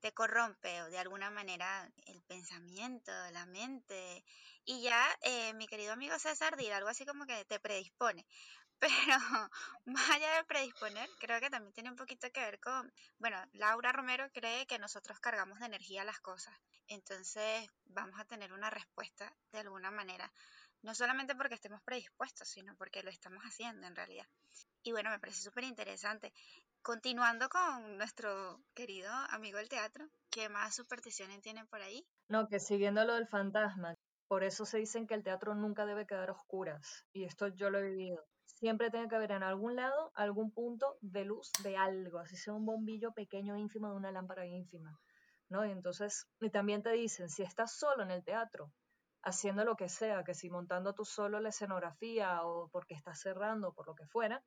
te 0.00 0.12
corrompe 0.12 0.68
de 0.90 0.98
alguna 0.98 1.30
manera 1.30 1.90
el 2.06 2.22
pensamiento, 2.22 3.12
la 3.32 3.46
mente. 3.46 4.24
Y 4.64 4.82
ya 4.82 5.06
eh, 5.22 5.54
mi 5.54 5.66
querido 5.66 5.92
amigo 5.92 6.18
César 6.18 6.56
dirá 6.56 6.76
algo 6.78 6.88
así 6.88 7.06
como 7.06 7.26
que 7.26 7.44
te 7.44 7.60
predispone. 7.60 8.26
Pero 8.78 8.88
más 9.86 10.10
allá 10.10 10.36
de 10.36 10.44
predisponer, 10.44 11.08
creo 11.18 11.40
que 11.40 11.50
también 11.50 11.72
tiene 11.72 11.90
un 11.90 11.96
poquito 11.96 12.30
que 12.30 12.40
ver 12.40 12.60
con, 12.60 12.92
bueno, 13.18 13.42
Laura 13.52 13.92
Romero 13.92 14.30
cree 14.32 14.66
que 14.66 14.78
nosotros 14.78 15.18
cargamos 15.20 15.58
de 15.60 15.66
energía 15.66 16.04
las 16.04 16.20
cosas. 16.20 16.54
Entonces 16.88 17.68
vamos 17.86 18.20
a 18.20 18.24
tener 18.26 18.52
una 18.52 18.70
respuesta 18.70 19.34
de 19.52 19.60
alguna 19.60 19.90
manera. 19.90 20.30
No 20.82 20.94
solamente 20.94 21.34
porque 21.34 21.54
estemos 21.54 21.82
predispuestos, 21.82 22.48
sino 22.48 22.76
porque 22.76 23.02
lo 23.02 23.10
estamos 23.10 23.42
haciendo 23.44 23.86
en 23.86 23.96
realidad. 23.96 24.26
Y 24.86 24.92
bueno, 24.92 25.10
me 25.10 25.18
parece 25.18 25.42
súper 25.42 25.64
interesante. 25.64 26.32
Continuando 26.80 27.48
con 27.48 27.98
nuestro 27.98 28.60
querido 28.72 29.10
amigo 29.30 29.58
del 29.58 29.68
teatro, 29.68 30.06
¿qué 30.30 30.48
más 30.48 30.76
supersticiones 30.76 31.40
tienen 31.40 31.66
por 31.66 31.82
ahí? 31.82 32.06
No, 32.28 32.46
que 32.46 32.60
siguiendo 32.60 33.04
lo 33.04 33.14
del 33.14 33.26
fantasma, 33.26 33.96
por 34.28 34.44
eso 34.44 34.64
se 34.64 34.78
dicen 34.78 35.08
que 35.08 35.14
el 35.14 35.24
teatro 35.24 35.56
nunca 35.56 35.86
debe 35.86 36.06
quedar 36.06 36.28
a 36.28 36.34
oscuras. 36.34 37.04
Y 37.12 37.24
esto 37.24 37.48
yo 37.48 37.68
lo 37.68 37.80
he 37.80 37.90
vivido 37.90 38.24
siempre 38.44 38.90
tiene 38.90 39.08
que 39.08 39.16
haber 39.16 39.32
en 39.32 39.42
algún 39.42 39.76
lado 39.76 40.12
algún 40.14 40.52
punto 40.52 40.96
de 41.00 41.24
luz 41.24 41.50
de 41.62 41.76
algo, 41.76 42.20
así 42.20 42.36
sea 42.36 42.54
un 42.54 42.64
bombillo 42.64 43.12
pequeño 43.12 43.56
ínfimo 43.56 43.90
de 43.90 43.96
una 43.96 44.12
lámpara 44.12 44.46
ínfima, 44.46 44.98
¿no? 45.48 45.66
Y 45.66 45.72
entonces, 45.72 46.26
y 46.40 46.48
también 46.50 46.82
te 46.82 46.90
dicen, 46.92 47.28
si 47.28 47.42
estás 47.42 47.76
solo 47.76 48.02
en 48.04 48.10
el 48.12 48.24
teatro, 48.24 48.72
haciendo 49.22 49.64
lo 49.64 49.76
que 49.76 49.88
sea, 49.88 50.24
que 50.24 50.32
si 50.32 50.48
montando 50.48 50.94
tú 50.94 51.04
solo 51.04 51.40
la 51.40 51.48
escenografía 51.50 52.44
o 52.44 52.68
porque 52.70 52.94
estás 52.94 53.20
cerrando, 53.20 53.72
por 53.72 53.88
lo 53.88 53.94
que 53.94 54.06
fuera, 54.06 54.42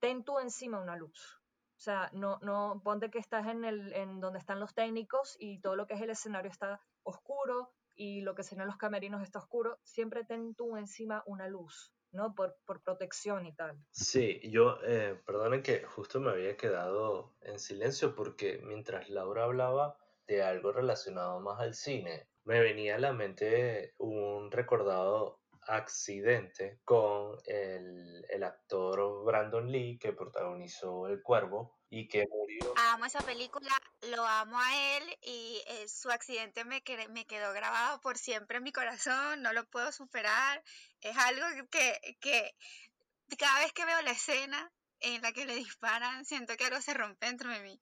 ten 0.00 0.24
tú 0.24 0.38
encima 0.38 0.80
una 0.80 0.96
luz. 0.96 1.40
O 1.76 1.80
sea, 1.80 2.10
no, 2.12 2.38
no, 2.42 2.80
ponte 2.82 3.10
que 3.10 3.18
estás 3.18 3.46
en, 3.46 3.64
el, 3.64 3.92
en 3.92 4.20
donde 4.20 4.40
están 4.40 4.58
los 4.58 4.74
técnicos 4.74 5.36
y 5.38 5.60
todo 5.60 5.76
lo 5.76 5.86
que 5.86 5.94
es 5.94 6.00
el 6.00 6.10
escenario 6.10 6.50
está 6.50 6.80
oscuro 7.04 7.72
y 7.94 8.20
lo 8.22 8.34
que 8.34 8.42
serían 8.42 8.66
los 8.66 8.76
camerinos 8.76 9.22
está 9.22 9.38
oscuro, 9.38 9.78
siempre 9.84 10.24
ten 10.24 10.54
tú 10.54 10.76
encima 10.76 11.22
una 11.26 11.48
luz. 11.48 11.92
¿no? 12.10 12.34
Por, 12.34 12.56
por 12.64 12.82
protección 12.82 13.44
y 13.46 13.54
tal. 13.54 13.76
Sí, 13.90 14.40
yo, 14.50 14.78
eh, 14.82 15.20
perdonen 15.26 15.62
que 15.62 15.84
justo 15.84 16.20
me 16.20 16.30
había 16.30 16.56
quedado 16.56 17.34
en 17.42 17.58
silencio 17.58 18.14
porque 18.14 18.60
mientras 18.64 19.10
Laura 19.10 19.44
hablaba 19.44 19.98
de 20.26 20.42
algo 20.42 20.72
relacionado 20.72 21.40
más 21.40 21.60
al 21.60 21.74
cine, 21.74 22.28
me 22.44 22.60
venía 22.60 22.96
a 22.96 22.98
la 22.98 23.12
mente 23.12 23.94
un 23.98 24.50
recordado 24.50 25.37
accidente 25.68 26.80
con 26.84 27.36
el, 27.46 28.24
el 28.28 28.42
actor 28.42 29.24
Brandon 29.24 29.70
Lee 29.70 29.98
que 29.98 30.12
protagonizó 30.12 31.06
El 31.06 31.22
Cuervo 31.22 31.78
y 31.90 32.08
que 32.08 32.26
murió. 32.30 32.74
Amo 32.76 33.04
esa 33.04 33.20
película, 33.20 33.70
lo 34.10 34.24
amo 34.24 34.58
a 34.58 34.96
él 34.96 35.04
y 35.22 35.62
eh, 35.66 35.86
su 35.88 36.10
accidente 36.10 36.64
me, 36.64 36.82
me 37.10 37.26
quedó 37.26 37.52
grabado 37.52 38.00
por 38.00 38.16
siempre 38.16 38.58
en 38.58 38.64
mi 38.64 38.72
corazón, 38.72 39.42
no 39.42 39.52
lo 39.52 39.64
puedo 39.66 39.92
superar. 39.92 40.62
Es 41.00 41.16
algo 41.16 41.44
que, 41.70 42.16
que 42.20 42.54
cada 43.38 43.60
vez 43.60 43.72
que 43.72 43.84
veo 43.84 44.00
la 44.02 44.12
escena 44.12 44.72
en 45.00 45.22
la 45.22 45.32
que 45.32 45.46
le 45.46 45.54
disparan, 45.54 46.24
siento 46.24 46.56
que 46.56 46.64
algo 46.64 46.80
se 46.80 46.94
rompe 46.94 47.26
dentro 47.26 47.50
de 47.50 47.60
mí. 47.60 47.80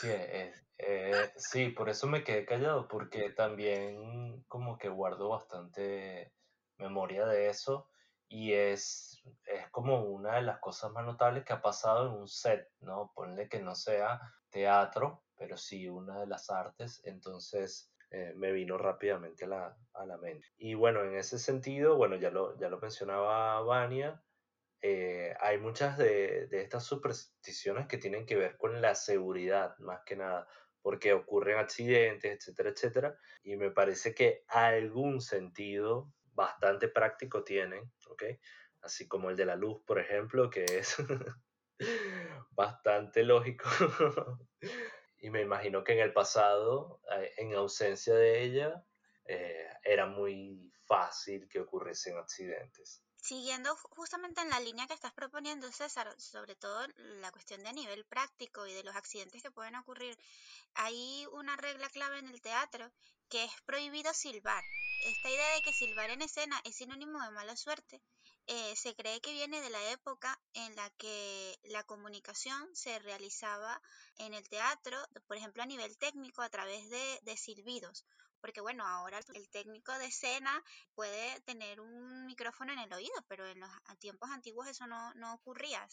Sí, 0.00 0.08
eh, 0.10 1.32
sí, 1.36 1.68
por 1.70 1.88
eso 1.88 2.06
me 2.06 2.24
quedé 2.24 2.46
callado, 2.46 2.88
porque 2.88 3.30
también 3.30 4.42
como 4.44 4.78
que 4.78 4.88
guardo 4.88 5.28
bastante 5.28 6.32
memoria 6.78 7.26
de 7.26 7.48
eso 7.48 7.88
y 8.28 8.52
es, 8.52 9.22
es 9.46 9.68
como 9.70 10.04
una 10.04 10.36
de 10.36 10.42
las 10.42 10.58
cosas 10.58 10.92
más 10.92 11.04
notables 11.04 11.44
que 11.44 11.54
ha 11.54 11.62
pasado 11.62 12.08
en 12.08 12.20
un 12.20 12.28
set, 12.28 12.68
¿no? 12.80 13.10
Ponle 13.14 13.48
que 13.48 13.60
no 13.60 13.74
sea 13.74 14.20
teatro, 14.50 15.24
pero 15.36 15.56
sí 15.56 15.88
una 15.88 16.20
de 16.20 16.26
las 16.26 16.50
artes, 16.50 17.00
entonces 17.04 17.90
eh, 18.10 18.32
me 18.36 18.52
vino 18.52 18.76
rápidamente 18.76 19.44
a 19.44 19.48
la, 19.48 19.76
a 19.94 20.06
la, 20.06 20.18
mente. 20.18 20.46
Y 20.58 20.74
bueno, 20.74 21.04
en 21.04 21.16
ese 21.16 21.38
sentido, 21.38 21.96
bueno, 21.96 22.16
ya 22.16 22.30
lo, 22.30 22.58
ya 22.58 22.68
lo 22.68 22.78
mencionaba 22.78 23.60
Vania, 23.62 24.22
eh, 24.82 25.34
hay 25.40 25.58
muchas 25.58 25.96
de, 25.96 26.46
de 26.48 26.60
estas 26.60 26.84
supersticiones 26.84 27.88
que 27.88 27.98
tienen 27.98 28.26
que 28.26 28.36
ver 28.36 28.56
con 28.58 28.80
la 28.80 28.94
seguridad, 28.94 29.76
más 29.78 30.02
que 30.04 30.16
nada 30.16 30.46
porque 30.82 31.12
ocurren 31.12 31.58
accidentes, 31.58 32.32
etcétera, 32.32 32.70
etcétera, 32.70 33.18
y 33.42 33.56
me 33.56 33.70
parece 33.70 34.14
que 34.14 34.44
algún 34.48 35.20
sentido 35.20 36.12
bastante 36.38 36.86
práctico 36.86 37.42
tienen, 37.42 37.92
¿ok? 38.06 38.22
Así 38.82 39.08
como 39.08 39.28
el 39.28 39.36
de 39.36 39.44
la 39.44 39.56
luz, 39.56 39.82
por 39.84 39.98
ejemplo, 39.98 40.48
que 40.48 40.64
es 40.64 40.96
bastante 42.52 43.24
lógico. 43.24 43.68
y 45.18 45.30
me 45.30 45.42
imagino 45.42 45.82
que 45.82 45.94
en 45.94 45.98
el 45.98 46.12
pasado, 46.12 47.00
eh, 47.10 47.32
en 47.38 47.54
ausencia 47.54 48.14
de 48.14 48.42
ella, 48.42 48.84
eh, 49.24 49.68
era 49.82 50.06
muy 50.06 50.72
fácil 50.86 51.48
que 51.48 51.58
ocurriesen 51.58 52.16
accidentes. 52.16 53.02
Siguiendo 53.16 53.74
justamente 53.74 54.40
en 54.40 54.50
la 54.50 54.60
línea 54.60 54.86
que 54.86 54.94
estás 54.94 55.12
proponiendo, 55.12 55.70
César, 55.72 56.08
sobre 56.20 56.54
todo 56.54 56.86
la 57.20 57.32
cuestión 57.32 57.64
de 57.64 57.72
nivel 57.72 58.04
práctico 58.04 58.64
y 58.68 58.72
de 58.72 58.84
los 58.84 58.94
accidentes 58.94 59.42
que 59.42 59.50
pueden 59.50 59.74
ocurrir, 59.74 60.16
hay 60.74 61.26
una 61.32 61.56
regla 61.56 61.88
clave 61.88 62.20
en 62.20 62.28
el 62.28 62.40
teatro 62.40 62.88
que 63.28 63.42
es 63.42 63.52
prohibido 63.66 64.14
silbar. 64.14 64.62
Esta 65.00 65.28
idea 65.28 65.54
de 65.54 65.62
que 65.62 65.72
silbar 65.72 66.10
en 66.10 66.22
escena 66.22 66.60
es 66.64 66.76
sinónimo 66.76 67.20
de 67.22 67.30
mala 67.30 67.56
suerte 67.56 68.00
eh, 68.46 68.76
se 68.76 68.94
cree 68.94 69.20
que 69.20 69.32
viene 69.32 69.60
de 69.60 69.70
la 69.70 69.90
época 69.90 70.40
en 70.54 70.76
la 70.76 70.88
que 70.90 71.58
la 71.64 71.82
comunicación 71.84 72.68
se 72.76 72.98
realizaba 73.00 73.82
en 74.18 74.34
el 74.34 74.48
teatro, 74.48 74.96
por 75.26 75.36
ejemplo 75.36 75.62
a 75.62 75.66
nivel 75.66 75.98
técnico, 75.98 76.42
a 76.42 76.48
través 76.48 76.88
de, 76.90 77.18
de 77.22 77.36
silbidos 77.36 78.06
porque 78.40 78.60
bueno, 78.60 78.86
ahora 78.86 79.18
el 79.34 79.48
técnico 79.50 79.92
de 79.98 80.06
escena 80.06 80.62
puede 80.94 81.40
tener 81.40 81.80
un 81.80 82.24
micrófono 82.26 82.72
en 82.72 82.78
el 82.78 82.92
oído, 82.92 83.14
pero 83.26 83.44
en 83.46 83.58
los 83.58 83.70
tiempos 83.98 84.30
antiguos 84.30 84.68
eso 84.68 84.86
no, 84.86 85.12
no 85.14 85.34
ocurría. 85.34 85.88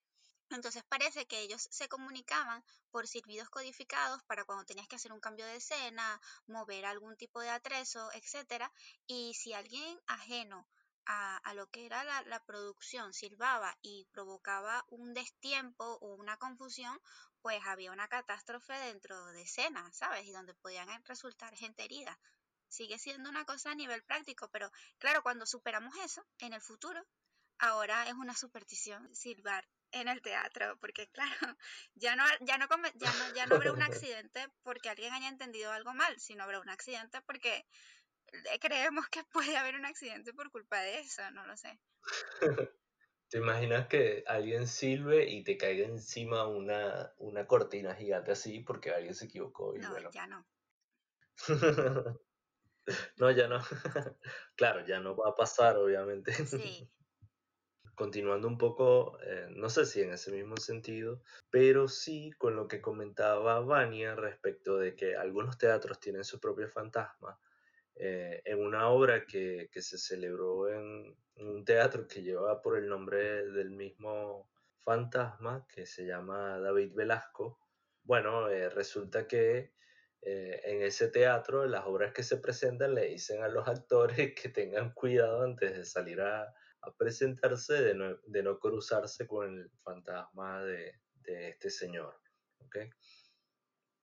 Entonces 0.49 0.83
parece 0.83 1.25
que 1.25 1.39
ellos 1.39 1.67
se 1.71 1.89
comunicaban 1.89 2.63
por 2.91 3.07
silbidos 3.07 3.49
codificados 3.49 4.23
para 4.23 4.45
cuando 4.45 4.65
tenías 4.65 4.87
que 4.87 4.95
hacer 4.95 5.11
un 5.11 5.19
cambio 5.19 5.45
de 5.45 5.57
escena, 5.57 6.21
mover 6.47 6.85
algún 6.85 7.17
tipo 7.17 7.41
de 7.41 7.49
atrezo, 7.49 8.11
etcétera, 8.13 8.71
y 9.07 9.33
si 9.33 9.53
alguien 9.53 9.99
ajeno 10.07 10.67
a, 11.07 11.53
lo 11.53 11.67
que 11.67 11.85
era 11.85 12.03
la, 12.03 12.23
la, 12.23 12.43
producción 12.45 13.13
silbaba 13.13 13.77
y 13.81 14.07
provocaba 14.11 14.83
un 14.89 15.13
destiempo 15.13 15.83
o 16.01 16.15
una 16.15 16.37
confusión, 16.37 16.99
pues 17.41 17.61
había 17.65 17.91
una 17.91 18.07
catástrofe 18.07 18.73
dentro 18.73 19.23
de 19.27 19.43
escena, 19.43 19.91
¿sabes? 19.93 20.25
Y 20.25 20.31
donde 20.31 20.55
podían 20.55 20.87
resultar 21.05 21.55
gente 21.55 21.83
herida. 21.83 22.19
Sigue 22.67 22.97
siendo 22.97 23.29
una 23.29 23.45
cosa 23.45 23.71
a 23.71 23.75
nivel 23.75 24.03
práctico, 24.03 24.49
pero 24.49 24.71
claro, 24.97 25.21
cuando 25.21 25.45
superamos 25.45 25.95
eso 25.97 26.25
en 26.39 26.53
el 26.53 26.61
futuro, 26.61 27.05
ahora 27.59 28.07
es 28.07 28.13
una 28.13 28.35
superstición 28.35 29.13
silbar 29.15 29.67
en 29.91 30.07
el 30.07 30.21
teatro, 30.21 30.77
porque 30.79 31.07
claro, 31.07 31.29
ya 31.95 32.15
no, 32.15 32.23
ya 32.41 32.57
no, 32.57 32.67
ya 32.95 33.11
no, 33.13 33.35
ya 33.35 33.45
no 33.45 33.55
habrá 33.55 33.71
un 33.71 33.83
accidente 33.83 34.47
porque 34.63 34.89
alguien 34.89 35.13
haya 35.13 35.29
entendido 35.29 35.71
algo 35.71 35.93
mal, 35.93 36.19
sino 36.19 36.43
habrá 36.43 36.59
un 36.59 36.69
accidente 36.69 37.21
porque 37.21 37.65
creemos 38.59 39.07
que 39.09 39.23
puede 39.31 39.57
haber 39.57 39.75
un 39.75 39.85
accidente 39.85 40.33
por 40.33 40.51
culpa 40.51 40.79
de 40.81 40.99
eso, 40.99 41.29
no 41.31 41.45
lo 41.45 41.55
sé. 41.55 41.79
¿Te 43.29 43.39
imaginas 43.39 43.87
que 43.87 44.23
alguien 44.27 44.67
silbe 44.67 45.27
y 45.27 45.43
te 45.43 45.57
caiga 45.57 45.87
encima 45.87 46.47
una, 46.47 47.13
una 47.17 47.47
cortina 47.47 47.95
gigante 47.95 48.31
así 48.31 48.59
porque 48.59 48.91
alguien 48.91 49.15
se 49.15 49.25
equivocó? 49.25 49.75
Y 49.75 49.79
no, 49.79 49.89
bueno. 49.89 50.11
ya 50.11 50.27
no. 50.27 50.45
no, 53.17 53.31
ya 53.31 53.47
no. 53.47 53.59
claro, 54.55 54.85
ya 54.85 54.99
no 54.99 55.15
va 55.15 55.29
a 55.29 55.35
pasar, 55.35 55.75
obviamente. 55.77 56.33
Sí. 56.45 56.89
Continuando 57.95 58.49
un 58.49 58.57
poco, 58.57 59.17
eh, 59.23 59.47
no 59.51 59.69
sé 59.69 59.85
si 59.85 60.01
en 60.01 60.11
ese 60.11 60.29
mismo 60.29 60.57
sentido, 60.57 61.21
pero 61.49 61.87
sí 61.87 62.31
con 62.37 62.55
lo 62.57 62.67
que 62.67 62.81
comentaba 62.81 63.61
Vania 63.61 64.15
respecto 64.15 64.77
de 64.77 64.95
que 64.95 65.15
algunos 65.15 65.57
teatros 65.57 65.99
tienen 66.01 66.25
su 66.25 66.39
propio 66.41 66.67
fantasma 66.67 67.39
eh, 67.95 68.41
en 68.43 68.61
una 68.61 68.89
obra 68.89 69.25
que, 69.25 69.69
que 69.71 69.81
se 69.81 69.97
celebró 69.97 70.67
en, 70.67 71.15
un 71.37 71.63
teatro 71.63 72.05
que 72.07 72.21
lleva 72.21 72.61
por 72.61 72.77
el 72.77 72.89
nombre 72.89 73.45
del 73.51 73.71
mismo 73.71 74.49
fantasma, 74.83 75.65
que 75.73 75.85
se 75.85 76.05
llama 76.05 76.59
David 76.59 76.93
Velasco. 76.93 77.59
Bueno, 78.03 78.49
eh, 78.49 78.69
resulta 78.69 79.25
que 79.27 79.73
en 80.27 80.81
ese 80.81 81.09
teatro, 81.09 81.67
las 81.67 81.85
obras 81.85 82.11
que 82.11 82.23
se 82.23 82.37
presentan 82.37 82.95
le 82.95 83.09
dicen 83.09 83.43
a 83.43 83.47
los 83.47 83.67
actores 83.67 84.33
que 84.41 84.49
tengan 84.49 84.91
cuidado 84.91 85.43
antes 85.43 85.77
de 85.77 85.85
salir 85.85 86.19
a, 86.21 86.51
a 86.85 86.91
presentarse 86.93 87.73
de 87.73 87.95
no, 87.95 88.15
de 88.27 88.43
no 88.43 88.59
cruzarse 88.59 89.27
con 89.27 89.57
el 89.59 89.69
fantasma 89.83 90.61
de, 90.63 91.01
de 91.15 91.49
este 91.49 91.69
señor. 91.69 92.15
¿ok? 92.59 92.77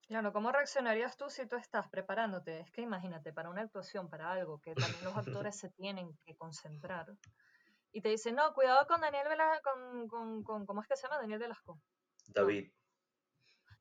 Claro, 0.07 0.33
¿cómo 0.33 0.53
reaccionarías 0.53 1.17
tú 1.17 1.31
si 1.31 1.47
tú 1.47 1.57
estás 1.57 1.89
preparándote? 1.89 2.61
Es 2.61 2.71
que 2.71 2.83
imagínate, 2.83 3.33
para 3.33 3.49
una 3.51 3.63
actuación, 3.63 4.11
para 4.11 4.33
algo 4.33 4.61
que 4.61 4.75
también 4.75 5.05
los 5.05 5.17
actores 5.47 5.57
se 5.57 5.71
tienen 5.71 6.17
que 6.25 6.37
concentrar. 6.37 7.07
Y 7.93 8.01
te 8.03 8.09
dicen, 8.09 8.35
no, 8.35 8.53
cuidado 8.55 8.87
con 8.87 9.01
Daniel 9.01 9.29
Velasco, 9.29 9.71
con, 9.71 10.09
con, 10.09 10.43
con- 10.43 10.67
¿cómo 10.67 10.83
es 10.83 10.89
que 10.89 10.97
se 10.97 11.03
llama? 11.03 11.19
Daniel 11.19 11.39
Velasco. 11.41 11.81
David, 12.29 12.73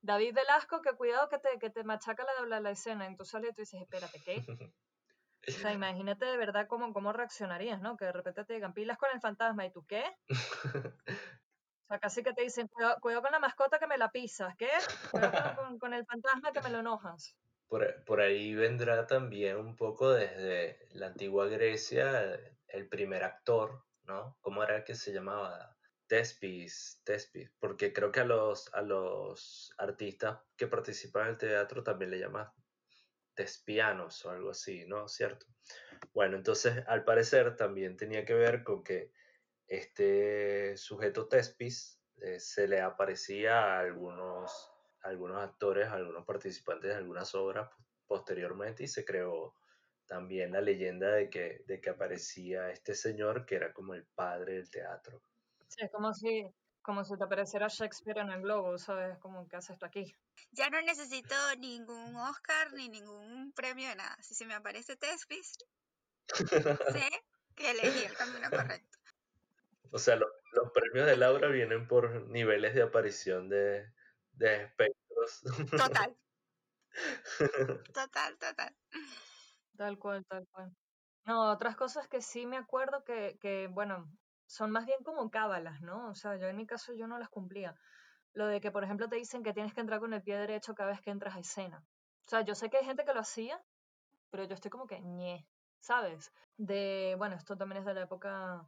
David 0.01 0.33
Velasco, 0.33 0.81
que 0.81 0.93
cuidado 0.93 1.29
que 1.29 1.37
te, 1.37 1.59
que 1.59 1.69
te 1.69 1.83
machaca 1.83 2.23
la, 2.23 2.45
la, 2.45 2.59
la 2.59 2.71
escena. 2.71 3.09
Y 3.09 3.15
tú 3.15 3.23
dices, 3.57 3.81
espérate, 3.81 4.21
¿qué? 4.23 4.35
O 5.47 5.51
sea, 5.51 5.73
imagínate 5.73 6.25
de 6.25 6.37
verdad 6.37 6.67
cómo, 6.67 6.93
cómo 6.93 7.13
reaccionarías, 7.13 7.81
¿no? 7.81 7.97
Que 7.97 8.05
de 8.05 8.11
repente 8.11 8.45
te 8.45 8.53
digan, 8.53 8.73
pilas 8.73 8.97
con 8.97 9.09
el 9.13 9.19
fantasma, 9.19 9.65
¿y 9.65 9.71
tú 9.71 9.85
qué? 9.85 10.03
O 11.83 11.93
sea, 11.93 11.99
casi 11.99 12.23
que 12.23 12.31
te 12.31 12.43
dicen, 12.43 12.69
cuidado, 12.69 13.01
cuidado 13.01 13.21
con 13.21 13.33
la 13.33 13.39
mascota 13.39 13.77
que 13.77 13.85
me 13.85 13.97
la 13.97 14.09
pisas, 14.11 14.55
¿qué? 14.55 14.69
Cuidado 15.11 15.77
con, 15.77 15.93
el 15.93 16.05
fantasma 16.05 16.53
que 16.53 16.61
me 16.61 16.69
lo 16.69 16.79
enojas. 16.79 17.35
por, 17.67 18.05
por 18.05 18.21
ahí 18.21 18.55
vendrá 18.55 19.05
también 19.07 19.57
un 19.57 19.75
poco 19.75 20.09
desde 20.09 20.87
la 20.91 21.07
antigua 21.07 21.47
Grecia 21.47 22.39
el 22.69 22.87
primer 22.87 23.25
actor, 23.25 23.83
¿no? 24.03 24.37
¿Cómo 24.39 24.63
era 24.63 24.85
que 24.85 24.95
se 24.95 25.11
llamaba? 25.11 25.75
Tespis, 26.07 27.01
Tespis, 27.05 27.51
porque 27.59 27.93
creo 27.93 28.11
que 28.11 28.19
a 28.19 28.25
los, 28.25 28.73
a 28.73 28.81
los 28.81 29.73
artistas 29.77 30.39
que 30.57 30.67
participan 30.67 31.23
en 31.23 31.29
el 31.29 31.37
teatro 31.37 31.83
también 31.83 32.11
le 32.11 32.19
llaman 32.19 32.49
tespianos 33.35 34.25
o 34.25 34.29
algo 34.29 34.51
así, 34.51 34.85
¿no? 34.85 35.07
¿Cierto? 35.07 35.45
Bueno, 36.13 36.37
entonces 36.37 36.83
al 36.87 37.03
parecer 37.03 37.55
también 37.55 37.97
tenía 37.97 38.25
que 38.25 38.33
ver 38.33 38.63
con 38.63 38.83
que 38.83 39.11
este 39.67 40.75
sujeto 40.77 41.27
Tespis 41.27 42.01
eh, 42.21 42.39
se 42.39 42.67
le 42.67 42.81
aparecía 42.81 43.59
a 43.59 43.79
algunos, 43.79 44.71
algunos 45.01 45.37
actores, 45.41 45.87
a 45.87 45.93
algunos 45.93 46.25
participantes 46.25 46.89
de 46.89 46.97
algunas 46.97 47.33
obras 47.35 47.69
posteriormente 48.05 48.83
y 48.83 48.87
se 48.87 49.05
creó 49.05 49.55
también 50.05 50.51
la 50.51 50.59
leyenda 50.59 51.13
de 51.13 51.29
que, 51.29 51.63
de 51.65 51.79
que 51.79 51.89
aparecía 51.89 52.69
este 52.69 52.95
señor 52.95 53.45
que 53.45 53.55
era 53.55 53.73
como 53.73 53.93
el 53.93 54.05
padre 54.05 54.55
del 54.55 54.69
teatro. 54.69 55.23
Sí, 55.69 55.85
es 55.85 55.91
como 55.91 56.13
si, 56.13 56.53
como 56.81 57.03
si 57.03 57.17
te 57.17 57.23
apareciera 57.23 57.67
Shakespeare 57.67 58.19
en 58.19 58.29
el 58.31 58.41
globo, 58.41 58.77
¿sabes? 58.77 59.17
Como 59.19 59.47
que 59.47 59.55
haces 59.57 59.71
esto 59.71 59.85
aquí. 59.85 60.15
Ya 60.51 60.69
no 60.69 60.81
necesito 60.81 61.35
ningún 61.57 62.15
Oscar 62.15 62.73
ni 62.73 62.89
ningún 62.89 63.51
premio 63.53 63.89
de 63.89 63.95
nada. 63.95 64.17
Si 64.21 64.33
se 64.35 64.45
me 64.45 64.53
aparece 64.53 64.95
Tespis, 64.97 65.57
sé 66.93 67.09
que 67.55 67.71
elegí 67.71 68.05
el 68.05 68.15
camino 68.15 68.49
correcto. 68.49 68.97
O 69.91 69.99
sea, 69.99 70.15
lo- 70.15 70.31
los 70.53 70.71
premios 70.71 71.05
de 71.07 71.17
Laura 71.17 71.47
vienen 71.49 71.87
por 71.87 72.27
niveles 72.29 72.73
de 72.73 72.81
aparición 72.81 73.49
de, 73.49 73.93
de 74.33 74.63
espectros. 74.63 75.41
Total. 75.77 76.17
Total, 77.93 78.37
total. 78.37 78.75
Tal 79.77 79.97
cual, 79.97 80.25
tal 80.25 80.47
cual. 80.51 80.75
No, 81.25 81.51
otras 81.51 81.75
cosas 81.75 82.07
que 82.07 82.21
sí 82.21 82.45
me 82.45 82.57
acuerdo 82.57 83.03
que, 83.03 83.37
que, 83.39 83.67
bueno, 83.67 84.11
son 84.51 84.69
más 84.69 84.85
bien 84.85 85.01
como 85.03 85.31
cábalas, 85.31 85.81
¿no? 85.81 86.09
O 86.09 86.13
sea, 86.13 86.35
yo 86.35 86.47
en 86.47 86.57
mi 86.57 86.65
caso 86.67 86.93
yo 86.93 87.07
no 87.07 87.17
las 87.17 87.29
cumplía. 87.29 87.73
Lo 88.33 88.47
de 88.47 88.59
que, 88.59 88.69
por 88.69 88.83
ejemplo, 88.83 89.07
te 89.07 89.15
dicen 89.15 89.43
que 89.43 89.53
tienes 89.53 89.73
que 89.73 89.79
entrar 89.79 90.01
con 90.01 90.13
el 90.13 90.21
pie 90.21 90.37
derecho 90.37 90.75
cada 90.75 90.89
vez 90.89 90.99
que 90.99 91.09
entras 91.09 91.35
a 91.37 91.39
escena. 91.39 91.85
O 92.25 92.29
sea, 92.29 92.41
yo 92.41 92.53
sé 92.53 92.69
que 92.69 92.77
hay 92.77 92.83
gente 92.85 93.05
que 93.05 93.13
lo 93.13 93.21
hacía, 93.21 93.57
pero 94.29 94.43
yo 94.43 94.53
estoy 94.53 94.69
como 94.69 94.87
que 94.87 94.99
ñe, 94.99 95.47
¿sabes? 95.79 96.33
De, 96.57 97.15
bueno, 97.17 97.37
esto 97.37 97.55
también 97.55 97.79
es 97.79 97.85
de 97.85 97.93
la 97.93 98.01
época 98.01 98.67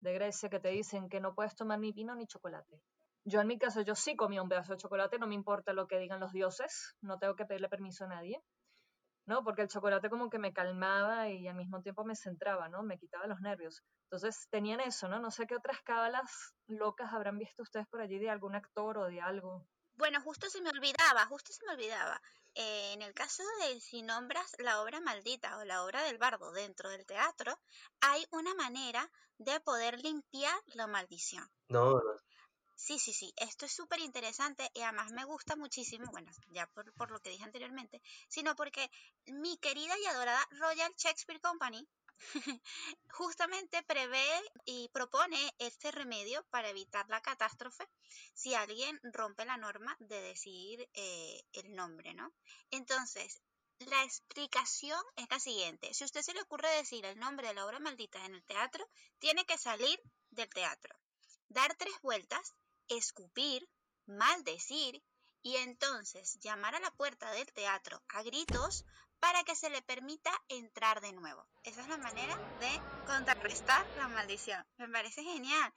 de 0.00 0.12
Grecia, 0.12 0.50
que 0.50 0.60
te 0.60 0.68
dicen 0.68 1.08
que 1.08 1.20
no 1.20 1.34
puedes 1.34 1.56
tomar 1.56 1.78
ni 1.78 1.92
vino 1.92 2.14
ni 2.14 2.26
chocolate. 2.26 2.82
Yo 3.24 3.40
en 3.40 3.46
mi 3.46 3.58
caso, 3.58 3.80
yo 3.80 3.94
sí 3.94 4.16
comía 4.16 4.42
un 4.42 4.50
pedazo 4.50 4.72
de 4.72 4.78
chocolate, 4.78 5.18
no 5.18 5.26
me 5.26 5.34
importa 5.34 5.72
lo 5.72 5.86
que 5.86 5.98
digan 5.98 6.20
los 6.20 6.32
dioses, 6.32 6.94
no 7.00 7.18
tengo 7.18 7.36
que 7.36 7.46
pedirle 7.46 7.70
permiso 7.70 8.04
a 8.04 8.08
nadie. 8.08 8.42
¿No? 9.26 9.44
Porque 9.44 9.62
el 9.62 9.68
chocolate 9.68 10.10
como 10.10 10.30
que 10.30 10.38
me 10.38 10.52
calmaba 10.52 11.28
y 11.28 11.46
al 11.48 11.56
mismo 11.56 11.82
tiempo 11.82 12.04
me 12.04 12.16
centraba, 12.16 12.68
¿no? 12.68 12.82
Me 12.82 12.98
quitaba 12.98 13.26
los 13.26 13.40
nervios. 13.40 13.82
Entonces 14.04 14.48
tenían 14.50 14.80
eso, 14.80 15.08
¿no? 15.08 15.18
No 15.20 15.30
sé 15.30 15.46
qué 15.46 15.56
otras 15.56 15.80
cábalas 15.82 16.54
locas 16.66 17.12
habrán 17.12 17.38
visto 17.38 17.62
ustedes 17.62 17.86
por 17.88 18.00
allí 18.00 18.18
de 18.18 18.30
algún 18.30 18.54
actor 18.54 18.98
o 18.98 19.06
de 19.06 19.20
algo. 19.20 19.66
Bueno, 19.94 20.20
justo 20.22 20.48
se 20.48 20.62
me 20.62 20.70
olvidaba, 20.70 21.26
justo 21.26 21.52
se 21.52 21.64
me 21.66 21.72
olvidaba. 21.72 22.20
Eh, 22.54 22.92
en 22.92 23.02
el 23.02 23.14
caso 23.14 23.42
de 23.60 23.80
si 23.80 24.02
nombras 24.02 24.54
la 24.58 24.82
obra 24.82 25.00
maldita 25.00 25.58
o 25.58 25.64
la 25.64 25.84
obra 25.84 26.02
del 26.02 26.18
bardo 26.18 26.52
dentro 26.52 26.90
del 26.90 27.06
teatro, 27.06 27.58
hay 28.00 28.24
una 28.30 28.54
manera 28.54 29.10
de 29.38 29.60
poder 29.60 30.02
limpiar 30.02 30.58
la 30.74 30.86
maldición. 30.86 31.48
No, 31.68 31.92
no, 31.92 32.00
Sí, 32.84 32.98
sí, 32.98 33.12
sí, 33.12 33.32
esto 33.36 33.64
es 33.66 33.72
súper 33.72 34.00
interesante 34.00 34.68
y 34.74 34.80
además 34.80 35.12
me 35.12 35.24
gusta 35.24 35.54
muchísimo, 35.54 36.10
bueno, 36.10 36.32
ya 36.50 36.66
por, 36.66 36.92
por 36.94 37.12
lo 37.12 37.20
que 37.20 37.30
dije 37.30 37.44
anteriormente, 37.44 38.02
sino 38.28 38.56
porque 38.56 38.90
mi 39.26 39.56
querida 39.58 39.96
y 40.00 40.06
adorada 40.06 40.44
Royal 40.50 40.92
Shakespeare 40.96 41.40
Company 41.40 41.86
justamente 43.10 43.84
prevé 43.84 44.26
y 44.64 44.88
propone 44.88 45.38
este 45.58 45.92
remedio 45.92 46.44
para 46.50 46.70
evitar 46.70 47.08
la 47.08 47.20
catástrofe 47.20 47.86
si 48.34 48.54
alguien 48.54 48.98
rompe 49.04 49.44
la 49.44 49.56
norma 49.56 49.96
de 50.00 50.20
decir 50.20 50.88
eh, 50.94 51.40
el 51.52 51.76
nombre, 51.76 52.14
¿no? 52.14 52.32
Entonces, 52.72 53.40
la 53.78 54.02
explicación 54.02 55.00
es 55.14 55.30
la 55.30 55.38
siguiente. 55.38 55.94
Si 55.94 56.02
a 56.02 56.06
usted 56.06 56.22
se 56.22 56.34
le 56.34 56.42
ocurre 56.42 56.68
decir 56.70 57.04
el 57.06 57.16
nombre 57.20 57.46
de 57.46 57.54
la 57.54 57.64
obra 57.64 57.78
maldita 57.78 58.26
en 58.26 58.34
el 58.34 58.44
teatro, 58.44 58.84
tiene 59.20 59.44
que 59.44 59.56
salir 59.56 60.00
del 60.30 60.48
teatro, 60.50 60.96
dar 61.48 61.76
tres 61.76 61.94
vueltas, 62.02 62.54
escupir, 62.96 63.68
maldecir 64.06 65.02
y 65.42 65.56
entonces 65.56 66.38
llamar 66.40 66.74
a 66.74 66.80
la 66.80 66.90
puerta 66.92 67.30
del 67.32 67.52
teatro 67.52 68.02
a 68.08 68.22
gritos 68.22 68.84
para 69.22 69.44
que 69.44 69.54
se 69.54 69.70
le 69.70 69.82
permita 69.82 70.32
entrar 70.48 71.00
de 71.00 71.12
nuevo. 71.12 71.46
Esa 71.62 71.82
es 71.82 71.88
la 71.88 71.96
manera 71.96 72.36
de 72.58 73.06
contrarrestar 73.06 73.86
la 73.96 74.08
maldición. 74.08 74.66
Me 74.78 74.88
parece 74.88 75.22
genial. 75.22 75.72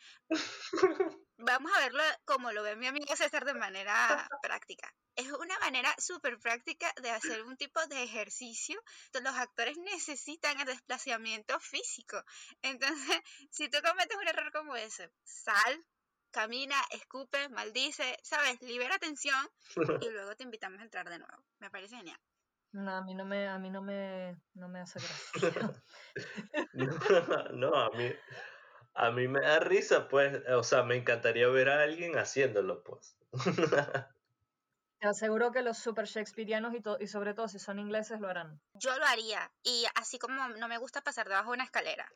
Vamos 1.38 1.72
a 1.76 1.80
verlo 1.80 2.02
como 2.26 2.52
lo 2.52 2.64
ve 2.64 2.76
mi 2.76 2.88
amigo 2.88 3.16
César 3.16 3.46
de 3.46 3.54
manera 3.54 4.28
práctica. 4.42 4.92
Es 5.16 5.32
una 5.32 5.60
manera 5.60 5.94
súper 6.00 6.40
práctica 6.40 6.92
de 7.04 7.12
hacer 7.12 7.44
un 7.44 7.56
tipo 7.56 7.86
de 7.86 8.02
ejercicio. 8.02 8.82
Los 9.14 9.36
actores 9.36 9.78
necesitan 9.78 10.60
el 10.60 10.66
desplazamiento 10.66 11.60
físico. 11.60 12.24
Entonces, 12.64 13.22
si 13.52 13.70
tú 13.70 13.78
cometes 13.84 14.18
un 14.18 14.28
error 14.28 14.52
como 14.54 14.76
ese, 14.76 15.12
sal, 15.24 15.86
camina, 16.36 16.76
escupe, 16.92 17.48
maldice, 17.48 18.18
¿sabes? 18.22 18.62
Libera 18.62 19.00
tensión 19.00 19.40
y 20.02 20.10
luego 20.10 20.36
te 20.36 20.44
invitamos 20.44 20.82
a 20.82 20.84
entrar 20.84 21.10
de 21.10 21.18
nuevo. 21.18 21.46
Me 21.60 21.70
parece 21.70 21.96
genial. 21.96 22.20
No, 22.74 22.92
a 22.92 23.02
mí 23.04 23.16
no 23.16 23.24
me, 23.24 23.48
a 23.48 23.58
mí 23.58 23.70
no 23.70 23.82
me, 23.82 24.36
no 24.54 24.68
me 24.68 24.82
hace 24.82 25.00
gracia. 25.00 25.72
no, 26.74 26.88
no, 27.54 27.74
a 27.74 27.90
mí, 27.92 28.12
a 28.96 29.12
mí 29.12 29.30
me 29.30 29.40
da 29.40 29.60
risa, 29.60 30.10
pues, 30.10 30.44
o 30.50 30.64
sea, 30.64 30.84
me 30.84 30.98
encantaría 30.98 31.48
ver 31.48 31.70
a 31.70 31.84
alguien 31.84 32.18
haciéndolo, 32.18 32.84
pues. 32.84 33.18
Te 35.00 35.08
aseguro 35.08 35.54
que 35.54 35.62
los 35.62 35.78
super 35.78 36.06
shakespearianos 36.06 36.74
y, 36.74 36.82
y 37.04 37.08
sobre 37.08 37.34
todo 37.34 37.48
si 37.48 37.60
son 37.60 37.80
ingleses 37.80 38.20
lo 38.20 38.28
harán. 38.28 38.60
Yo 38.74 38.98
lo 38.98 39.06
haría. 39.06 39.52
Y 39.64 39.86
así 39.96 40.20
como 40.20 40.50
no 40.50 40.68
me 40.68 40.78
gusta 40.78 41.02
pasar 41.02 41.30
debajo 41.30 41.52
de 41.52 41.56
una 41.56 41.64
escalera. 41.64 42.12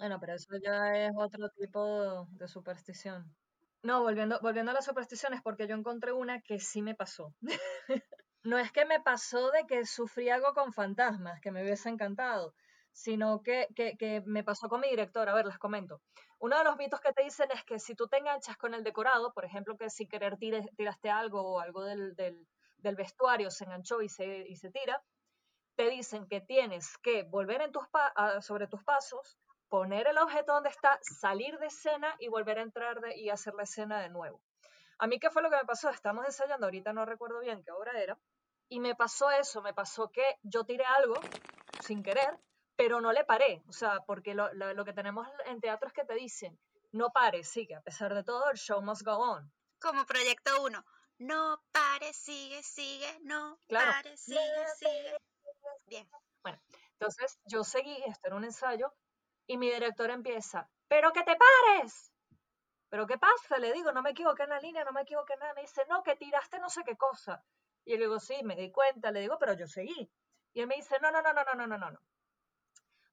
Bueno, 0.00 0.18
pero 0.18 0.32
eso 0.32 0.56
ya 0.56 0.96
es 0.96 1.12
otro 1.14 1.50
tipo 1.50 2.26
de 2.30 2.48
superstición. 2.48 3.30
No, 3.82 4.00
volviendo, 4.00 4.40
volviendo 4.40 4.70
a 4.70 4.74
las 4.74 4.86
supersticiones, 4.86 5.42
porque 5.42 5.68
yo 5.68 5.76
encontré 5.76 6.10
una 6.10 6.40
que 6.40 6.58
sí 6.58 6.80
me 6.80 6.94
pasó. 6.94 7.34
no 8.42 8.58
es 8.58 8.72
que 8.72 8.86
me 8.86 9.00
pasó 9.00 9.50
de 9.50 9.66
que 9.66 9.84
sufrí 9.84 10.30
algo 10.30 10.54
con 10.54 10.72
fantasmas, 10.72 11.38
que 11.42 11.50
me 11.50 11.62
hubiese 11.62 11.90
encantado, 11.90 12.54
sino 12.92 13.42
que, 13.42 13.68
que, 13.76 14.22
me 14.24 14.42
pasó 14.42 14.70
con 14.70 14.80
mi 14.80 14.88
director. 14.88 15.28
A 15.28 15.34
ver, 15.34 15.44
les 15.44 15.58
comento. 15.58 16.00
Uno 16.38 16.56
de 16.56 16.64
los 16.64 16.78
mitos 16.78 17.00
que 17.00 17.12
te 17.12 17.22
dicen 17.22 17.50
es 17.52 17.62
que 17.64 17.78
si 17.78 17.94
tú 17.94 18.08
te 18.08 18.16
enganchas 18.16 18.56
con 18.56 18.72
el 18.72 18.82
decorado, 18.82 19.34
por 19.34 19.44
ejemplo, 19.44 19.76
que 19.76 19.90
si 19.90 20.08
querer 20.08 20.38
tires, 20.38 20.64
tiraste 20.78 21.10
algo 21.10 21.42
o 21.42 21.60
algo 21.60 21.84
del, 21.84 22.14
del, 22.16 22.96
vestuario 22.96 23.50
se 23.50 23.64
enganchó 23.64 24.00
y 24.00 24.08
se, 24.08 24.48
y 24.48 24.56
se 24.56 24.70
tira, 24.70 25.02
te 25.76 25.90
dicen 25.90 26.26
que 26.26 26.40
tienes 26.40 26.96
que 27.02 27.24
volver 27.24 27.60
en 27.60 27.70
tus 27.70 27.84
sobre 28.40 28.66
tus 28.66 28.82
pasos, 28.82 29.38
poner 29.70 30.08
el 30.08 30.18
objeto 30.18 30.52
donde 30.52 30.68
está, 30.68 30.98
salir 31.02 31.58
de 31.58 31.66
escena 31.68 32.14
y 32.18 32.28
volver 32.28 32.58
a 32.58 32.62
entrar 32.62 33.00
de- 33.00 33.16
y 33.16 33.30
hacer 33.30 33.54
la 33.54 33.62
escena 33.62 34.00
de 34.00 34.10
nuevo. 34.10 34.42
A 34.98 35.06
mí, 35.06 35.18
¿qué 35.18 35.30
fue 35.30 35.40
lo 35.42 35.48
que 35.48 35.56
me 35.56 35.64
pasó? 35.64 35.88
Estamos 35.88 36.26
ensayando, 36.26 36.66
ahorita 36.66 36.92
no 36.92 37.06
recuerdo 37.06 37.40
bien 37.40 37.62
qué 37.64 37.70
obra 37.70 37.98
era, 37.98 38.18
y 38.68 38.80
me 38.80 38.94
pasó 38.94 39.30
eso, 39.30 39.62
me 39.62 39.72
pasó 39.72 40.10
que 40.10 40.24
yo 40.42 40.64
tiré 40.64 40.84
algo 40.84 41.14
sin 41.80 42.02
querer, 42.02 42.38
pero 42.76 43.00
no 43.00 43.12
le 43.12 43.24
paré, 43.24 43.62
o 43.68 43.72
sea, 43.72 44.00
porque 44.00 44.34
lo, 44.34 44.52
lo- 44.54 44.74
lo 44.74 44.84
que 44.84 44.92
tenemos 44.92 45.26
en 45.46 45.60
teatro 45.60 45.86
es 45.88 45.94
que 45.94 46.04
te 46.04 46.14
dicen, 46.14 46.58
no 46.92 47.10
pares, 47.10 47.48
sigue, 47.48 47.76
a 47.76 47.80
pesar 47.80 48.12
de 48.14 48.24
todo, 48.24 48.50
el 48.50 48.58
show 48.58 48.82
must 48.82 49.02
go 49.04 49.16
on. 49.16 49.50
Como 49.80 50.04
proyecto 50.04 50.50
1. 50.62 50.84
No 51.18 51.62
pare, 51.70 52.12
sigue, 52.12 52.62
sigue, 52.62 53.18
no 53.22 53.58
Claro. 53.68 53.92
pare, 53.92 54.16
sigue, 54.16 54.66
sigue. 54.76 55.16
Bien. 55.86 56.10
Entonces 56.92 57.38
yo 57.44 57.62
seguí, 57.64 58.02
esto 58.06 58.26
era 58.26 58.36
un 58.36 58.44
ensayo, 58.44 58.92
Y 59.50 59.58
mi 59.58 59.68
director 59.68 60.08
empieza, 60.10 60.70
pero 60.86 61.12
que 61.12 61.24
te 61.24 61.34
pares. 61.34 62.12
¿Pero 62.88 63.04
qué 63.04 63.18
pasa? 63.18 63.58
Le 63.58 63.72
digo, 63.72 63.90
no 63.90 64.00
me 64.00 64.10
equivoqué 64.10 64.44
en 64.44 64.50
la 64.50 64.60
línea, 64.60 64.84
no 64.84 64.92
me 64.92 65.00
equivoqué 65.00 65.32
en 65.32 65.40
nada. 65.40 65.54
Me 65.54 65.62
dice, 65.62 65.84
no, 65.88 66.04
que 66.04 66.14
tiraste 66.14 66.60
no 66.60 66.68
sé 66.68 66.84
qué 66.84 66.96
cosa. 66.96 67.42
Y 67.84 67.94
le 67.94 68.04
digo, 68.04 68.20
sí, 68.20 68.44
me 68.44 68.54
di 68.54 68.70
cuenta, 68.70 69.10
le 69.10 69.22
digo, 69.22 69.38
pero 69.40 69.54
yo 69.54 69.66
seguí. 69.66 70.08
Y 70.52 70.60
él 70.60 70.68
me 70.68 70.76
dice, 70.76 70.98
no, 71.02 71.10
no, 71.10 71.20
no, 71.20 71.32
no, 71.32 71.42
no, 71.42 71.66
no, 71.66 71.66
no, 71.66 71.90
no. 71.90 71.98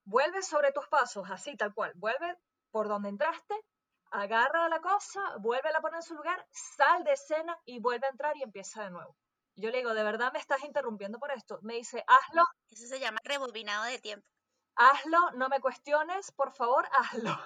Vuelve 0.04 0.44
sobre 0.44 0.72
tus 0.72 0.88
pasos, 0.90 1.28
así, 1.32 1.58
tal 1.58 1.74
cual. 1.74 1.92
Vuelve 1.96 2.38
por 2.70 2.88
donde 2.88 3.10
entraste, 3.10 3.56
agarra 4.12 4.70
la 4.70 4.80
cosa, 4.80 5.38
vuelve 5.40 5.70
a 5.70 5.82
poner 5.82 5.96
en 5.96 6.04
su 6.04 6.14
lugar, 6.14 6.46
sal 6.52 7.04
de 7.04 7.14
escena 7.14 7.60
y 7.66 7.80
vuelve 7.80 8.06
a 8.06 8.12
entrar 8.12 8.38
y 8.38 8.44
empieza 8.44 8.84
de 8.84 8.92
nuevo. 8.92 9.18
Yo 9.56 9.72
le 9.72 9.80
digo, 9.80 9.96
¿de 9.96 10.04
verdad 10.04 10.32
me 10.34 10.38
estás 10.38 10.64
interrumpiendo 10.64 11.18
por 11.18 11.32
esto? 11.32 11.58
Me 11.64 11.74
dice, 11.74 12.04
hazlo. 12.06 12.44
Eso 12.70 12.86
se 12.86 13.00
llama 13.00 13.18
rebobinado 13.24 13.86
de 13.86 13.98
tiempo. 13.98 14.37
Hazlo, 14.78 15.32
no 15.32 15.50
me 15.50 15.60
cuestiones, 15.60 16.32
por 16.32 16.52
favor, 16.54 16.88
hazlo. 16.92 17.38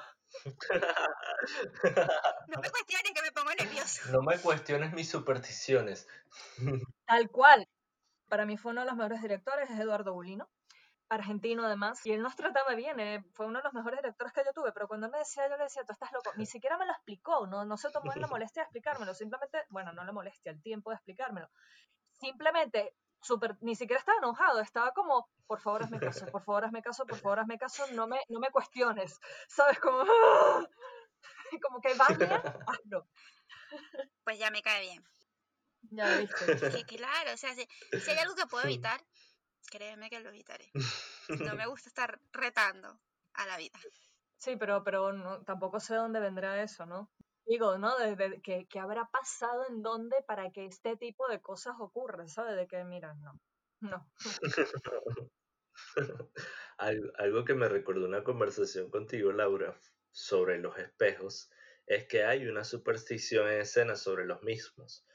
no 2.48 2.62
me 2.62 2.70
cuestiones 2.70 3.12
que 3.14 3.22
me 3.22 3.32
pongo 3.32 3.52
nervioso. 3.58 4.12
No 4.12 4.22
me 4.22 4.38
cuestiones 4.38 4.92
mis 4.94 5.10
supersticiones. 5.10 6.08
Tal 7.06 7.30
cual. 7.30 7.68
Para 8.28 8.46
mí 8.46 8.58
fue 8.58 8.72
uno 8.72 8.82
de 8.82 8.88
los 8.88 8.96
mejores 8.96 9.22
directores, 9.22 9.70
es 9.70 9.80
Eduardo 9.80 10.14
Bulino, 10.14 10.50
argentino 11.10 11.66
además, 11.66 12.06
y 12.06 12.14
él 12.14 12.22
nos 12.22 12.38
trataba 12.38 12.74
bien, 12.76 12.98
eh, 13.02 13.26
fue 13.34 13.46
uno 13.46 13.60
de 13.60 13.64
los 13.64 13.74
mejores 13.74 14.00
directores 14.00 14.32
que 14.32 14.44
yo 14.46 14.54
tuve, 14.54 14.72
pero 14.72 14.88
cuando 14.88 15.10
me 15.10 15.18
decía, 15.18 15.50
yo 15.50 15.58
le 15.58 15.66
decía, 15.66 15.84
tú 15.84 15.92
estás 15.92 16.14
loco, 16.14 16.32
ni 16.38 16.46
siquiera 16.46 16.78
me 16.78 16.86
lo 16.86 16.94
explicó, 16.94 17.46
no, 17.48 17.66
no 17.66 17.76
se 17.76 17.92
tomó 17.92 18.14
la 18.16 18.28
molestia 18.40 18.62
de 18.62 18.66
explicármelo, 18.68 19.14
simplemente, 19.14 19.66
bueno, 19.68 19.92
no 19.92 20.06
le 20.06 20.14
molestia 20.14 20.54
el 20.54 20.62
tiempo 20.62 20.92
de 20.92 20.96
explicármelo, 20.96 21.50
simplemente 22.14 22.96
super, 23.22 23.58
ni 23.62 23.76
siquiera 23.76 24.00
estaba 24.00 24.18
enojado, 24.18 24.60
estaba 24.60 24.94
como, 24.94 25.30
por 25.48 25.60
favor 25.60 25.84
hazme 25.84 26.00
caso, 26.00 26.26
por 26.28 26.44
favor 26.44 26.66
hazme 26.66 26.82
caso, 26.82 27.06
por 27.06 27.18
favor 27.18 27.40
hazme 27.40 27.58
caso, 27.58 27.86
no 27.94 28.08
me, 28.08 28.20
no 28.30 28.40
me 28.40 28.50
cuestiones, 28.50 29.20
¿sabes? 29.48 29.80
Como, 29.80 30.04
como 31.62 31.82
que 31.82 31.94
va 31.94 32.08
bien, 32.08 32.32
hazlo. 32.68 33.08
Pues 34.24 34.40
ya 34.40 34.52
me 34.52 34.62
cae 34.62 34.82
bien. 34.82 35.04
Ya 35.92 36.18
viste. 36.18 36.86
Que 36.86 36.98
claro, 36.98 37.34
o 37.34 37.38
sea, 37.38 37.54
si, 37.56 37.68
si 38.00 38.12
hay 38.12 38.18
algo 38.18 38.36
que 38.36 38.46
puedo 38.46 38.66
evitar, 38.66 39.02
créeme 39.70 40.10
que 40.10 40.20
lo 40.20 40.30
evitaré. 40.30 40.72
No 41.40 41.56
me 41.56 41.66
gusta 41.66 41.90
estar 41.90 42.20
retando 42.32 43.00
a 43.34 43.46
la 43.46 43.58
vida. 43.58 43.80
Sí, 44.38 44.56
pero, 44.56 44.84
pero 44.84 45.14
no, 45.14 45.44
tampoco 45.44 45.80
sé 45.80 45.96
dónde 45.96 46.20
vendrá 46.20 46.62
eso, 46.62 46.86
¿no? 46.86 47.12
Digo, 47.46 47.78
¿no? 47.78 47.98
De, 47.98 48.42
que, 48.42 48.80
habrá 48.80 49.10
pasado 49.12 49.66
en 49.70 49.82
dónde 49.82 50.18
para 50.28 50.52
que 50.52 50.66
este 50.66 50.96
tipo 50.98 51.28
de 51.28 51.42
cosas 51.42 51.76
ocurran, 51.80 52.30
¿sabes? 52.30 52.56
De 52.56 52.68
que, 52.68 52.84
mira, 52.84 53.14
no, 53.16 53.40
no. 53.82 54.12
algo, 56.78 57.12
algo 57.18 57.46
que 57.46 57.56
me 57.56 57.68
recordó 57.68 58.06
una 58.06 58.24
conversación 58.24 58.90
contigo, 58.90 59.32
Laura, 59.32 59.78
sobre 60.12 60.60
los 60.60 60.78
espejos, 60.78 61.50
es 61.86 62.08
que 62.08 62.24
hay 62.24 62.48
una 62.48 62.64
superstición 62.64 63.48
en 63.50 63.62
escena 63.62 63.96
sobre 63.96 64.26
los 64.26 64.42
mismos. 64.44 65.06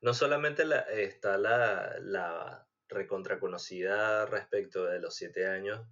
No 0.00 0.12
solamente 0.14 0.64
la, 0.64 0.80
está 0.80 1.38
la, 1.38 1.96
la 2.00 2.68
recontraconocida 2.88 4.26
respecto 4.26 4.84
de 4.84 5.00
los 5.00 5.14
siete 5.14 5.46
años 5.46 5.86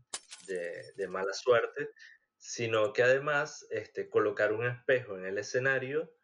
de, 0.46 0.92
de, 0.96 1.08
mala 1.08 1.32
suerte, 1.32 1.90
sino 2.46 2.92
que 2.92 3.02
además 3.02 3.66
este, 3.70 4.10
colocar 4.10 4.52
un 4.52 4.66
espejo 4.66 5.16
en 5.16 5.24
el 5.24 5.38
escenario 5.38 6.14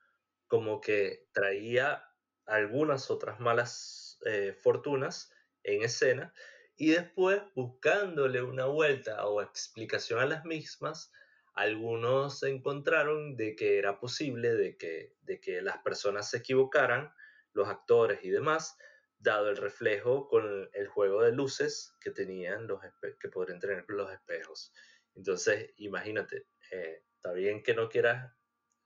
como 0.48 0.82
que 0.82 1.26
traía 1.32 2.04
algunas 2.44 3.10
otras 3.10 3.40
malas 3.40 4.18
eh, 4.26 4.52
fortunas 4.52 5.32
en 5.62 5.82
escena 5.82 6.34
y 6.76 6.90
después 6.90 7.40
buscándole 7.54 8.42
una 8.42 8.66
vuelta 8.66 9.26
o 9.26 9.40
explicación 9.40 10.20
a 10.20 10.26
las 10.26 10.44
mismas, 10.44 11.10
algunos 11.54 12.42
encontraron 12.42 13.34
de 13.34 13.56
que 13.56 13.78
era 13.78 13.98
posible 13.98 14.54
de 14.54 14.76
que, 14.76 15.16
de 15.22 15.40
que 15.40 15.62
las 15.62 15.78
personas 15.78 16.28
se 16.28 16.36
equivocaran, 16.36 17.14
los 17.54 17.66
actores 17.66 18.22
y 18.24 18.28
demás, 18.28 18.76
dado 19.18 19.48
el 19.48 19.56
reflejo 19.56 20.28
con 20.28 20.68
el 20.74 20.86
juego 20.86 21.22
de 21.22 21.32
luces 21.32 21.94
que 21.98 22.10
tenían 22.10 22.66
los 22.66 22.80
que 23.18 23.28
podrían 23.30 23.58
tener 23.58 23.86
los 23.88 24.12
espejos. 24.12 24.70
Entonces, 25.14 25.72
imagínate, 25.76 26.46
eh, 26.70 27.04
está 27.16 27.32
bien 27.32 27.62
que 27.62 27.74
no 27.74 27.88
quieras 27.88 28.32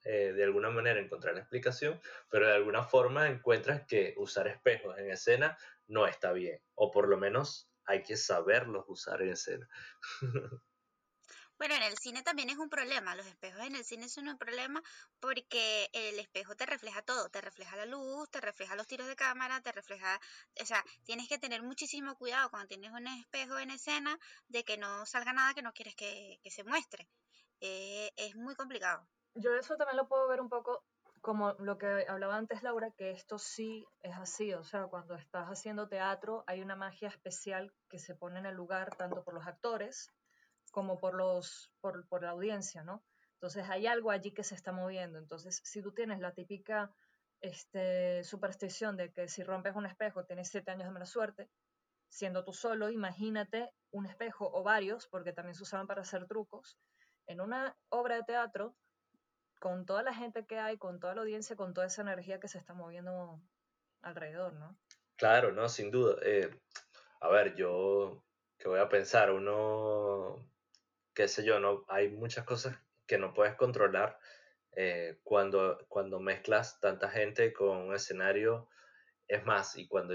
eh, 0.05 0.33
de 0.33 0.45
alguna 0.45 0.71
manera 0.71 1.01
encontrar 1.01 1.35
la 1.35 1.41
explicación, 1.41 2.01
pero 2.29 2.47
de 2.47 2.55
alguna 2.55 2.85
forma 2.85 3.29
encuentras 3.29 3.87
que 3.87 4.15
usar 4.19 4.49
espejos 4.49 4.99
en 4.99 5.11
escena 5.11 5.57
no 5.87 6.07
está 6.07 6.33
bien, 6.33 6.61
o 6.75 6.91
por 6.91 7.09
lo 7.09 7.17
menos 7.17 7.71
hay 7.87 8.03
que 8.03 8.17
saberlos 8.17 8.85
usar 8.89 9.23
en 9.23 9.31
escena. 9.31 9.69
Bueno, 11.57 11.77
en 11.77 11.83
el 11.83 11.97
cine 11.99 12.23
también 12.23 12.51
es 12.51 12.59
un 12.59 12.69
problema. 12.69 13.15
Los 13.15 13.27
espejos 13.27 13.61
en 13.65 13.77
el 13.77 13.85
cine 13.85 14.09
son 14.09 14.29
un 14.29 14.37
problema 14.37 14.83
porque 15.21 15.89
el 15.93 16.19
espejo 16.19 16.57
te 16.57 16.67
refleja 16.67 17.03
todo. 17.03 17.29
Te 17.29 17.41
refleja 17.41 17.77
la 17.77 17.87
luz, 17.87 18.29
te 18.31 18.41
refleja 18.41 18.75
los 18.75 18.87
tiros 18.87 19.07
de 19.07 19.17
cámara, 19.17 19.61
te 19.61 19.73
refleja... 19.73 20.21
O 20.61 20.67
sea, 20.67 20.85
tienes 21.05 21.29
que 21.29 21.39
tener 21.39 21.63
muchísimo 21.63 22.17
cuidado 22.17 22.51
cuando 22.51 22.69
tienes 22.69 22.91
un 22.91 23.07
espejo 23.07 23.59
en 23.59 23.71
escena 23.71 24.19
de 24.49 24.65
que 24.65 24.77
no 24.77 25.07
salga 25.07 25.33
nada 25.33 25.55
que 25.55 25.63
no 25.63 25.73
quieres 25.73 25.95
que, 25.95 26.39
se 26.45 26.65
muestre. 26.65 27.09
Eh, 27.61 28.11
es 28.17 28.35
muy 28.37 28.55
complicado. 28.57 29.07
Yo 29.35 29.55
eso 29.55 29.77
también 29.77 29.97
lo 29.97 30.09
puedo 30.09 30.29
ver 30.29 30.41
un 30.41 30.49
poco 30.49 30.85
como 31.21 31.55
lo 31.55 31.79
que 31.79 32.05
hablaba 32.07 32.37
antes 32.37 32.63
Laura, 32.63 32.91
que 32.91 33.11
esto 33.11 33.39
sí 33.39 33.87
es 34.03 34.15
así, 34.15 34.53
o 34.53 34.63
sea, 34.63 34.85
cuando 34.89 35.15
estás 35.15 35.47
haciendo 35.49 35.89
teatro 35.89 36.45
hay 36.47 36.61
una 36.61 36.77
magia 36.77 37.09
especial 37.09 37.73
que 37.89 37.99
se 37.99 38.15
pone 38.15 38.39
en 38.41 38.47
el 38.47 38.55
lugar 38.55 38.95
tanto 38.97 39.25
por 39.25 39.33
los 39.33 39.47
actores 39.47 40.13
como 40.75 40.99
por, 40.99 41.15
los, 41.15 41.71
por, 41.81 42.05
por 42.09 42.25
la 42.25 42.31
audiencia, 42.31 42.83
¿no? 42.83 43.05
Entonces 43.35 43.65
hay 43.71 43.87
algo 43.87 44.11
allí 44.11 44.33
que 44.33 44.43
se 44.43 44.57
está 44.57 44.73
moviendo. 44.73 45.21
Entonces, 45.21 45.61
si 45.63 45.81
tú 45.81 45.93
tienes 45.93 46.19
la 46.19 46.33
típica 46.33 46.93
este, 47.41 48.25
superstición 48.25 48.97
de 48.97 49.13
que 49.13 49.29
si 49.29 49.45
rompes 49.45 49.77
un 49.77 49.87
espejo 49.87 50.25
tienes 50.25 50.49
siete 50.49 50.73
años 50.73 50.87
de 50.87 50.91
mala 50.91 51.07
suerte, 51.07 51.49
siendo 52.09 52.45
tú 52.45 52.53
solo, 52.53 52.91
imagínate 52.91 53.71
un 53.93 54.07
espejo 54.07 54.51
o 54.53 54.65
varios, 54.65 55.07
porque 55.07 55.33
también 55.33 55.55
se 55.55 55.63
usaban 55.63 55.87
para 55.87 56.01
hacer 56.01 56.27
trucos, 56.27 56.77
en 57.29 57.41
una 57.41 57.77
obra 57.91 58.17
de 58.17 58.25
teatro, 58.25 58.75
con 59.61 59.87
toda 59.87 60.03
la 60.03 60.13
gente 60.13 60.45
que 60.45 60.59
hay, 60.59 60.77
con 60.77 60.99
toda 60.99 61.15
la 61.15 61.21
audiencia, 61.21 61.55
con 61.55 61.73
toda 61.73 61.87
esa 61.87 62.03
energía 62.03 62.41
que 62.41 62.49
se 62.49 62.59
está 62.59 62.75
moviendo 62.75 63.41
alrededor, 64.03 64.55
¿no? 64.55 64.77
Claro, 65.15 65.53
no, 65.53 65.69
sin 65.69 65.93
duda. 65.93 66.17
Eh, 66.23 66.51
a 67.21 67.29
ver, 67.29 67.55
yo 67.55 68.25
que 68.59 68.69
voy 68.69 68.81
a 68.81 68.89
pensar, 68.89 69.31
uno 69.31 70.54
qué 71.15 71.29
sé 71.29 71.45
yo, 71.45 71.61
no, 71.61 71.85
hay 71.89 72.09
muchas 72.09 72.45
cosas 72.45 72.77
que 73.07 73.19
no 73.19 73.33
puedes 73.35 73.55
controlar 73.55 74.19
eh, 74.77 75.19
cuando, 75.23 75.85
cuando 75.89 76.21
mezclas 76.21 76.81
tanta 76.81 77.09
gente 77.09 77.53
con 77.53 77.77
un 77.79 77.95
escenario. 77.95 78.69
Es 79.27 79.45
más, 79.47 79.77
y 79.77 79.87
cuando 79.89 80.15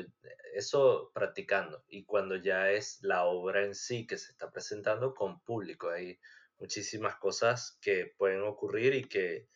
eso 0.53 1.11
practicando, 1.13 1.83
y 1.87 2.05
cuando 2.05 2.35
ya 2.35 2.69
es 2.71 2.99
la 3.01 3.25
obra 3.25 3.63
en 3.63 3.73
sí 3.73 4.05
que 4.05 4.17
se 4.17 4.31
está 4.31 4.51
presentando 4.51 5.15
con 5.15 5.41
público, 5.41 5.89
hay 5.89 6.19
muchísimas 6.59 7.15
cosas 7.15 7.79
que 7.81 8.13
pueden 8.17 8.43
ocurrir 8.43 8.93
y 8.93 9.05
que 9.05 9.47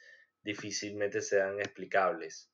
difícilmente 0.42 1.22
sean 1.22 1.60
explicables. 1.60 2.50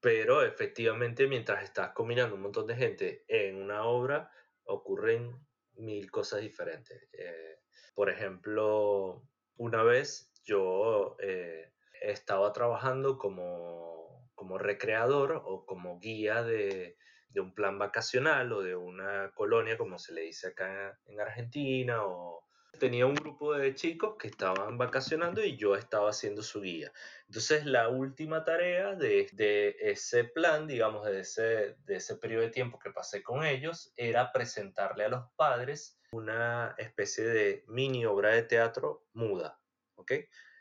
Pero 0.00 0.42
efectivamente, 0.44 1.26
mientras 1.26 1.64
estás 1.64 1.92
combinando 1.92 2.36
un 2.36 2.42
montón 2.42 2.66
de 2.66 2.76
gente 2.76 3.24
en 3.26 3.56
una 3.56 3.84
obra, 3.84 4.30
ocurren 4.64 5.34
mil 5.74 6.10
cosas 6.10 6.42
diferentes. 6.42 7.08
Eh, 7.12 7.59
por 7.94 8.10
ejemplo, 8.10 9.22
una 9.56 9.82
vez 9.82 10.32
yo 10.44 11.16
eh, 11.20 11.72
estaba 12.00 12.52
trabajando 12.52 13.18
como, 13.18 14.28
como, 14.34 14.58
recreador 14.58 15.42
o 15.44 15.66
como 15.66 15.98
guía 16.00 16.42
de, 16.42 16.96
de, 17.28 17.40
un 17.40 17.54
plan 17.54 17.78
vacacional 17.78 18.52
o 18.52 18.62
de 18.62 18.74
una 18.74 19.32
colonia, 19.34 19.76
como 19.76 19.98
se 19.98 20.14
le 20.14 20.22
dice 20.22 20.48
acá 20.48 20.98
en 21.04 21.20
Argentina, 21.20 22.04
o 22.04 22.46
tenía 22.78 23.06
un 23.06 23.14
grupo 23.14 23.54
de 23.54 23.74
chicos 23.74 24.16
que 24.18 24.28
estaban 24.28 24.78
vacacionando 24.78 25.44
y 25.44 25.56
yo 25.56 25.76
estaba 25.76 26.10
haciendo 26.10 26.42
su 26.42 26.62
guía. 26.62 26.90
Entonces 27.26 27.66
la 27.66 27.88
última 27.88 28.44
tarea 28.44 28.94
de, 28.94 29.28
de 29.32 29.76
ese 29.78 30.24
plan, 30.24 30.66
digamos, 30.66 31.04
de 31.06 31.20
ese, 31.20 31.76
de 31.84 31.96
ese 31.96 32.16
periodo 32.16 32.42
de 32.42 32.50
tiempo 32.50 32.78
que 32.78 32.90
pasé 32.90 33.22
con 33.22 33.44
ellos, 33.44 33.92
era 33.96 34.32
presentarle 34.32 35.04
a 35.04 35.10
los 35.10 35.24
padres 35.36 35.99
una 36.12 36.74
especie 36.78 37.24
de 37.24 37.64
mini 37.68 38.04
obra 38.04 38.30
de 38.30 38.42
teatro 38.42 39.06
muda, 39.12 39.60
¿ok? 39.94 40.12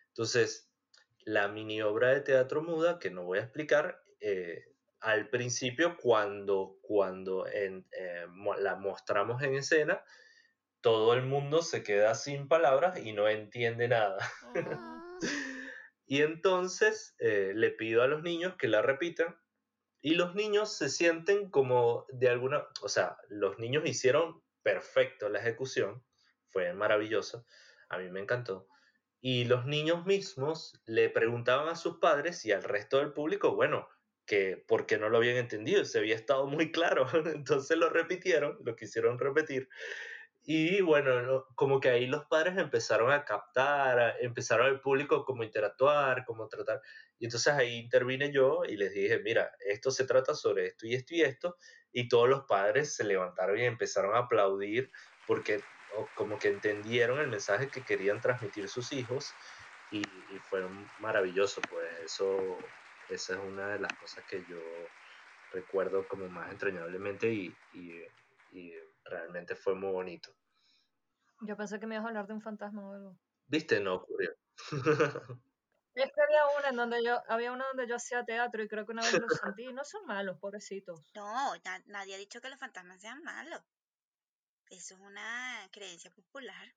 Entonces, 0.07 0.69
la 1.25 1.47
mini 1.47 1.81
obra 1.81 2.09
de 2.09 2.21
teatro 2.21 2.61
muda, 2.61 2.99
que 2.99 3.09
no 3.09 3.23
voy 3.23 3.39
a 3.39 3.43
explicar, 3.43 4.03
eh, 4.19 4.65
al 4.99 5.29
principio 5.29 5.97
cuando, 5.97 6.77
cuando 6.81 7.47
eh, 7.47 7.83
la 8.59 8.75
mostramos 8.75 9.41
en 9.41 9.55
escena, 9.55 10.03
todo 10.81 11.13
el 11.13 11.23
mundo 11.23 11.61
se 11.61 11.83
queda 11.83 12.15
sin 12.15 12.47
palabras 12.47 12.99
y 12.99 13.13
no 13.13 13.27
entiende 13.27 13.87
nada. 13.87 14.17
Ah. 14.55 15.17
y 16.05 16.21
entonces 16.21 17.15
eh, 17.19 17.53
le 17.55 17.71
pido 17.71 18.01
a 18.03 18.07
los 18.07 18.23
niños 18.23 18.55
que 18.55 18.67
la 18.67 18.81
repitan 18.81 19.37
y 20.01 20.15
los 20.15 20.35
niños 20.35 20.77
se 20.77 20.89
sienten 20.89 21.49
como 21.49 22.05
de 22.09 22.29
alguna, 22.29 22.67
o 22.81 22.89
sea, 22.89 23.17
los 23.27 23.59
niños 23.59 23.83
hicieron 23.85 24.41
perfecto 24.63 25.29
la 25.29 25.39
ejecución, 25.39 26.03
fue 26.47 26.73
maravilloso. 26.73 27.45
A 27.89 27.97
mí 27.97 28.09
me 28.09 28.19
encantó. 28.19 28.67
Y 29.21 29.45
los 29.45 29.65
niños 29.65 30.05
mismos 30.05 30.81
le 30.85 31.09
preguntaban 31.09 31.67
a 31.67 31.75
sus 31.75 31.97
padres 31.97 32.45
y 32.45 32.51
al 32.51 32.63
resto 32.63 32.99
del 32.99 33.13
público, 33.13 33.55
bueno, 33.55 33.87
que 34.25 34.63
por 34.67 34.85
qué 34.85 34.97
no 34.97 35.09
lo 35.09 35.17
habían 35.17 35.37
entendido, 35.37 35.83
se 35.83 35.97
había 35.97 36.15
estado 36.15 36.45
muy 36.45 36.71
claro, 36.71 37.07
entonces 37.33 37.77
lo 37.77 37.89
repitieron, 37.89 38.57
lo 38.63 38.75
quisieron 38.75 39.17
repetir. 39.17 39.67
Y 40.43 40.81
bueno, 40.81 41.45
como 41.55 41.79
que 41.79 41.89
ahí 41.89 42.07
los 42.07 42.25
padres 42.25 42.57
empezaron 42.57 43.11
a 43.11 43.25
captar, 43.25 44.15
empezaron 44.21 44.67
al 44.67 44.81
público 44.81 45.25
cómo 45.25 45.43
interactuar, 45.43 46.25
cómo 46.25 46.47
tratar. 46.47 46.81
Y 47.19 47.25
entonces 47.25 47.53
ahí 47.53 47.75
intervine 47.75 48.31
yo 48.31 48.63
y 48.67 48.77
les 48.77 48.93
dije, 48.93 49.19
mira, 49.19 49.51
esto 49.59 49.91
se 49.91 50.05
trata 50.05 50.33
sobre 50.33 50.67
esto 50.67 50.87
y 50.87 50.95
esto 50.95 51.15
y 51.15 51.21
esto. 51.21 51.57
Y 51.91 52.07
todos 52.07 52.29
los 52.29 52.43
padres 52.45 52.95
se 52.95 53.03
levantaron 53.03 53.57
y 53.57 53.65
empezaron 53.65 54.15
a 54.15 54.19
aplaudir 54.19 54.91
porque 55.27 55.61
como 56.15 56.37
que 56.37 56.49
entendieron 56.49 57.19
el 57.19 57.27
mensaje 57.27 57.69
que 57.69 57.83
querían 57.83 58.21
transmitir 58.21 58.67
sus 58.69 58.91
hijos 58.93 59.33
y, 59.91 60.03
fue 60.49 60.67
maravilloso, 60.99 61.61
pues 61.69 61.87
eso, 62.03 62.57
esa 63.09 63.33
es 63.33 63.39
una 63.39 63.69
de 63.69 63.79
las 63.79 63.91
cosas 63.93 64.23
que 64.25 64.43
yo 64.47 64.59
recuerdo 65.51 66.07
como 66.07 66.27
más 66.29 66.51
entrañablemente 66.51 67.31
y, 67.31 67.55
y, 67.73 68.73
realmente 69.05 69.55
fue 69.55 69.73
muy 69.73 69.91
bonito. 69.91 70.29
Yo 71.41 71.57
pensé 71.57 71.79
que 71.79 71.87
me 71.87 71.95
ibas 71.95 72.05
a 72.05 72.09
hablar 72.09 72.27
de 72.27 72.33
un 72.33 72.41
fantasma 72.41 72.87
o 72.87 72.93
algo. 72.93 73.17
Viste, 73.47 73.79
no 73.79 73.95
ocurrió. 73.95 74.35
Es 76.03 76.11
que 76.13 76.21
había 76.21 76.45
una 76.57 76.69
en 76.69 76.75
donde 76.77 77.03
yo, 77.03 77.21
había 77.27 77.51
una 77.51 77.65
donde 77.67 77.87
yo 77.87 77.95
hacía 77.95 78.23
teatro 78.23 78.63
y 78.63 78.67
creo 78.67 78.85
que 78.85 78.93
una 78.93 79.01
vez 79.01 79.19
lo 79.19 79.29
sentí. 79.29 79.71
No 79.73 79.83
son 79.83 80.05
malos, 80.05 80.39
pobrecitos. 80.39 81.01
No, 81.13 81.53
nadie 81.87 82.15
ha 82.15 82.17
dicho 82.17 82.39
que 82.39 82.49
los 82.49 82.59
fantasmas 82.59 83.01
sean 83.01 83.21
malos. 83.23 83.61
Eso 84.69 84.95
es 84.95 85.01
una 85.01 85.67
creencia 85.71 86.11
popular. 86.11 86.73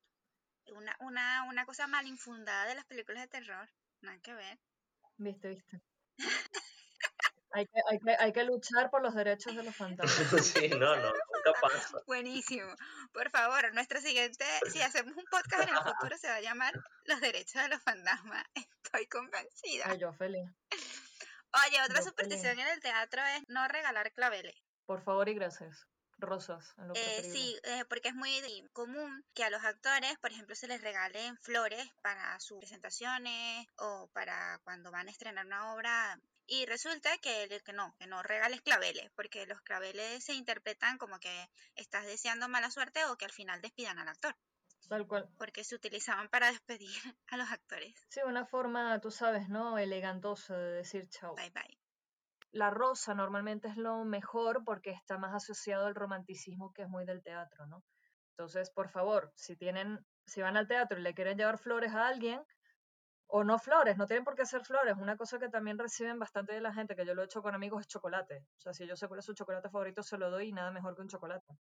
Una, 0.67 0.95
una, 0.99 1.43
una 1.47 1.65
cosa 1.65 1.87
mal 1.87 2.07
infundada 2.07 2.65
de 2.65 2.75
las 2.75 2.85
películas 2.85 3.21
de 3.21 3.27
terror. 3.27 3.69
Nada 4.01 4.19
que 4.21 4.33
ver. 4.33 4.59
Viste, 5.17 5.49
viste. 5.49 5.81
Hay 7.55 7.67
que, 7.67 7.79
hay, 7.89 7.99
que, 7.99 8.15
hay 8.17 8.33
que, 8.33 8.43
luchar 8.43 8.89
por 8.89 9.03
los 9.03 9.13
derechos 9.13 9.55
de 9.55 9.63
los 9.63 9.75
fantasmas. 9.75 10.45
Sí, 10.45 10.69
no, 10.69 10.95
no, 10.95 11.13
pasa. 11.61 12.01
Buenísimo. 12.07 12.73
Por 13.11 13.29
favor, 13.29 13.73
nuestro 13.73 13.99
siguiente, 14.01 14.45
si 14.71 14.81
hacemos 14.81 15.15
un 15.15 15.25
podcast 15.29 15.63
en 15.63 15.75
el 15.75 15.75
futuro, 16.11 16.17
se 16.17 16.27
va 16.27 16.35
a 16.35 16.41
llamar 16.41 16.73
Los 17.05 17.21
derechos 17.21 17.61
de 17.61 17.69
los 17.69 17.81
fantasmas. 17.81 18.43
Estoy 18.83 19.07
convencida. 19.07 19.85
Ay, 19.87 19.97
yo 19.99 20.13
feliz. 20.13 20.49
Oye, 21.67 21.81
otra 21.83 22.01
superstición 22.01 22.59
en 22.59 22.67
el 22.67 22.79
teatro 22.79 23.21
es 23.37 23.43
no 23.47 23.67
regalar 23.67 24.11
claveles. 24.11 24.55
Por 24.85 25.03
favor 25.03 25.29
y 25.29 25.35
gracias 25.35 25.87
rosas. 26.23 26.73
eh, 26.95 27.23
sí, 27.23 27.59
eh, 27.63 27.85
porque 27.89 28.09
es 28.09 28.15
muy 28.15 28.31
común 28.71 29.23
que 29.33 29.43
a 29.43 29.49
los 29.49 29.63
actores, 29.63 30.17
por 30.19 30.31
ejemplo, 30.31 30.55
se 30.55 30.67
les 30.67 30.81
regalen 30.81 31.37
flores 31.37 31.85
para 32.01 32.39
sus 32.39 32.59
presentaciones 32.59 33.67
o 33.77 34.09
para 34.13 34.59
cuando 34.63 34.91
van 34.91 35.07
a 35.07 35.11
estrenar 35.11 35.45
una 35.45 35.73
obra. 35.73 36.19
Y 36.45 36.65
resulta 36.65 37.17
que, 37.19 37.61
que 37.63 37.73
no, 37.73 37.95
que 37.97 38.07
no 38.07 38.21
regales 38.21 38.61
claveles, 38.61 39.11
porque 39.15 39.45
los 39.45 39.61
claveles 39.61 40.23
se 40.23 40.33
interpretan 40.33 40.97
como 40.97 41.19
que 41.19 41.49
estás 41.75 42.05
deseando 42.05 42.49
mala 42.49 42.69
suerte 42.69 43.05
o 43.05 43.17
que 43.17 43.25
al 43.25 43.31
final 43.31 43.61
despidan 43.61 43.99
al 43.99 44.09
actor. 44.09 44.35
Tal 44.89 45.07
cual. 45.07 45.29
Porque 45.37 45.63
se 45.63 45.75
utilizaban 45.75 46.27
para 46.29 46.51
despedir 46.51 46.89
a 47.27 47.37
los 47.37 47.49
actores. 47.49 47.95
Sí, 48.09 48.19
una 48.25 48.45
forma, 48.45 48.99
tú 48.99 49.11
sabes, 49.11 49.47
¿no? 49.47 49.77
Elegantosa 49.77 50.57
de 50.57 50.73
decir 50.73 51.07
chao. 51.09 51.35
Bye 51.35 51.51
bye 51.51 51.83
la 52.53 52.69
rosa 52.69 53.15
normalmente 53.15 53.67
es 53.67 53.77
lo 53.77 54.05
mejor 54.05 54.63
porque 54.63 54.91
está 54.91 55.17
más 55.17 55.33
asociado 55.33 55.87
al 55.87 55.95
romanticismo 55.95 56.71
que 56.71 56.83
es 56.83 56.87
muy 56.87 57.03
del 57.03 57.23
teatro, 57.23 57.65
¿no? 57.65 57.83
Entonces, 58.29 58.69
por 58.69 58.89
favor, 58.89 59.31
si 59.35 59.55
tienen, 59.55 59.99
si 60.25 60.41
van 60.41 60.55
al 60.55 60.67
teatro 60.67 60.99
y 60.99 61.01
le 61.01 61.13
quieren 61.13 61.37
llevar 61.37 61.57
flores 61.57 61.93
a 61.93 62.07
alguien, 62.07 62.41
o 63.35 63.43
no 63.43 63.57
flores, 63.57 63.97
no 63.97 64.05
tienen 64.05 64.23
por 64.23 64.35
qué 64.35 64.45
ser 64.45 64.63
flores. 64.63 64.95
Una 64.95 65.17
cosa 65.17 65.39
que 65.39 65.49
también 65.49 65.79
reciben 65.79 66.19
bastante 66.19 66.53
de 66.53 66.61
la 66.61 66.71
gente, 66.71 66.95
que 66.95 67.03
yo 67.03 67.15
lo 67.15 67.23
he 67.23 67.25
hecho 67.25 67.41
con 67.41 67.55
amigos, 67.55 67.81
es 67.81 67.87
chocolate. 67.87 68.45
O 68.59 68.61
sea, 68.61 68.75
si 68.75 68.85
yo 68.85 68.95
sé 68.95 69.07
cuál 69.07 69.21
es 69.21 69.25
su 69.25 69.33
chocolate 69.33 69.71
favorito, 69.71 70.03
se 70.03 70.19
lo 70.19 70.29
doy 70.29 70.49
y 70.49 70.51
nada 70.51 70.69
mejor 70.69 70.95
que 70.95 71.01
un 71.01 71.07
chocolate. 71.07 71.57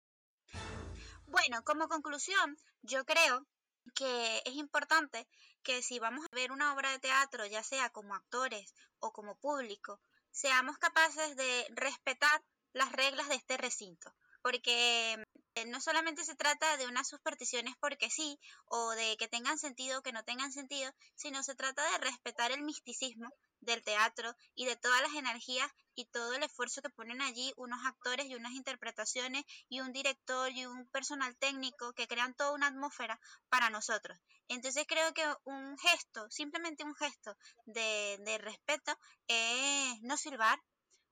Bueno, 1.28 1.64
como 1.64 1.88
conclusión, 1.88 2.58
yo 2.82 3.06
creo 3.06 3.48
que 3.96 4.42
es 4.46 4.56
importante 4.56 5.30
que 5.64 5.82
si 5.82 5.98
vamos 5.98 6.26
a 6.26 6.36
ver 6.36 6.52
una 6.52 6.74
obra 6.74 6.92
de 6.92 7.00
teatro, 7.00 7.46
ya 7.46 7.64
sea 7.64 7.90
como 7.90 8.16
actores 8.16 8.76
o 9.00 9.14
como 9.14 9.38
público, 9.38 10.02
seamos 10.30 10.78
capaces 10.78 11.38
de 11.38 11.68
respetar 11.70 12.44
las 12.74 12.92
reglas 12.92 13.30
de 13.30 13.36
este 13.36 13.56
recinto, 13.56 14.14
porque 14.41 15.13
eh, 15.56 15.65
no 15.67 15.82
solamente 15.82 16.23
se 16.23 16.36
trata 16.36 16.77
de 16.77 16.88
unas 16.88 17.08
supersticiones 17.08 17.75
porque 17.80 18.10
sí, 18.10 18.39
o 18.65 18.91
de 18.91 19.17
que 19.17 19.27
tengan 19.27 19.58
sentido 19.58 19.99
o 19.99 20.01
que 20.01 20.12
no 20.13 20.23
tengan 20.23 20.51
sentido, 20.51 20.91
sino 21.15 21.43
se 21.43 21.56
trata 21.56 21.84
de 21.91 21.97
respetar 21.99 22.51
el 22.51 22.63
misticismo 22.63 23.30
del 23.60 23.84
teatro 23.84 24.34
y 24.56 24.65
de 24.65 24.75
todas 24.75 25.01
las 25.01 25.13
energías 25.13 25.69
y 25.93 26.06
todo 26.06 26.34
el 26.34 26.43
esfuerzo 26.43 26.82
que 26.82 26.89
ponen 26.89 27.21
allí 27.21 27.54
unos 27.58 27.86
actores 27.86 28.25
y 28.25 28.36
unas 28.36 28.54
interpretaciones 28.54 29.43
y 29.69 29.82
un 29.82 29.91
director 29.91 30.51
y 30.51 30.65
un 30.65 30.88
personal 30.88 31.36
técnico 31.38 31.93
que 31.93 32.08
crean 32.08 32.34
toda 32.34 32.54
una 32.54 32.67
atmósfera 32.67 33.19
para 33.49 33.69
nosotros. 33.69 34.17
Entonces 34.47 34.86
creo 34.88 35.13
que 35.13 35.23
un 35.45 35.77
gesto, 35.77 36.30
simplemente 36.30 36.84
un 36.84 36.95
gesto 36.95 37.36
de, 37.65 38.17
de 38.25 38.38
respeto 38.38 38.97
es 39.27 40.01
no 40.01 40.17
silbar, 40.17 40.60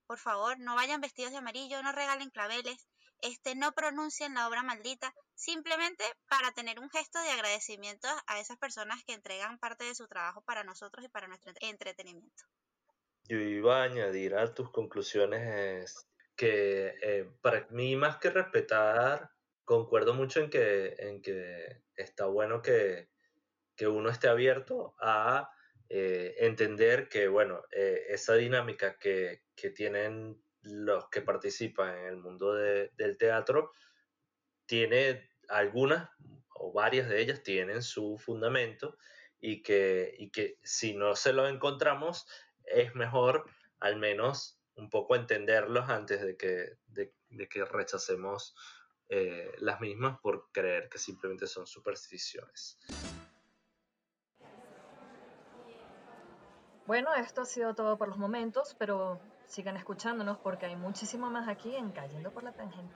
por 0.07 0.17
favor, 0.17 0.59
no 0.59 0.75
vayan 0.75 1.01
vestidos 1.01 1.31
de 1.31 1.37
amarillo, 1.37 1.83
no 1.83 1.91
regalen 1.91 2.31
claveles, 2.31 2.87
este, 3.21 3.55
no 3.55 3.71
pronuncien 3.73 4.33
la 4.33 4.47
obra 4.47 4.63
maldita, 4.63 5.13
simplemente 5.35 6.03
para 6.27 6.51
tener 6.51 6.79
un 6.79 6.89
gesto 6.89 7.21
de 7.21 7.29
agradecimiento 7.31 8.07
a 8.27 8.39
esas 8.39 8.57
personas 8.57 9.03
que 9.05 9.13
entregan 9.13 9.59
parte 9.59 9.85
de 9.85 9.95
su 9.95 10.07
trabajo 10.07 10.41
para 10.43 10.63
nosotros 10.63 11.05
y 11.05 11.09
para 11.09 11.27
nuestro 11.27 11.53
entretenimiento. 11.61 12.43
Yo 13.23 13.37
iba 13.37 13.81
a 13.81 13.83
añadir 13.83 14.35
a 14.35 14.53
tus 14.53 14.71
conclusiones 14.71 16.07
que 16.35 16.95
eh, 17.01 17.29
para 17.41 17.67
mí 17.69 17.95
más 17.95 18.17
que 18.17 18.29
respetar, 18.29 19.29
concuerdo 19.65 20.13
mucho 20.13 20.39
en 20.39 20.49
que, 20.49 20.95
en 20.97 21.21
que 21.21 21.83
está 21.95 22.25
bueno 22.25 22.61
que, 22.61 23.09
uno 23.81 24.09
esté 24.09 24.27
abierto 24.27 24.93
a 24.99 25.49
eh, 25.87 26.35
entender 26.39 27.07
que, 27.07 27.27
bueno, 27.29 27.61
eh, 27.71 28.07
esa 28.09 28.35
dinámica 28.35 28.97
que, 28.97 29.43
que 29.55 29.69
tienen 29.69 30.41
los 30.61 31.09
que 31.09 31.21
participan 31.21 31.97
en 31.97 32.05
el 32.05 32.17
mundo 32.17 32.53
del 32.53 33.17
teatro, 33.17 33.71
tiene 34.65 35.29
algunas 35.47 36.09
o 36.53 36.71
varias 36.71 37.09
de 37.09 37.21
ellas 37.21 37.41
tienen 37.41 37.81
su 37.81 38.17
fundamento 38.17 38.97
y 39.39 39.63
que, 39.63 40.13
y 40.17 40.29
que 40.29 40.59
si 40.63 40.93
no 40.93 41.15
se 41.15 41.33
lo 41.33 41.47
encontramos 41.47 42.27
es 42.65 42.93
mejor 42.95 43.45
al 43.79 43.95
menos 43.95 44.59
un 44.75 44.89
poco 44.89 45.15
entenderlos 45.15 45.89
antes 45.89 46.21
de 46.21 46.37
que, 46.37 46.77
de, 46.87 47.13
que 47.49 47.65
rechacemos 47.65 48.55
eh, 49.09 49.51
las 49.59 49.81
mismas 49.81 50.19
por 50.19 50.51
creer 50.51 50.89
que 50.89 50.97
simplemente 50.97 51.47
son 51.47 51.65
supersticiones. 51.65 52.77
Bueno, 56.85 57.13
esto 57.13 57.41
ha 57.41 57.45
sido 57.45 57.75
todo 57.75 57.97
por 57.97 58.07
los 58.07 58.17
momentos, 58.17 58.75
pero 58.79 59.19
sigan 59.49 59.75
escuchándonos 59.77 60.37
porque 60.37 60.67
hay 60.67 60.75
muchísimo 60.75 61.29
más 61.29 61.47
aquí 61.49 61.75
en 61.75 61.91
Cayendo 61.91 62.31
por 62.31 62.43
la 62.43 62.53
Tangente. 62.53 62.95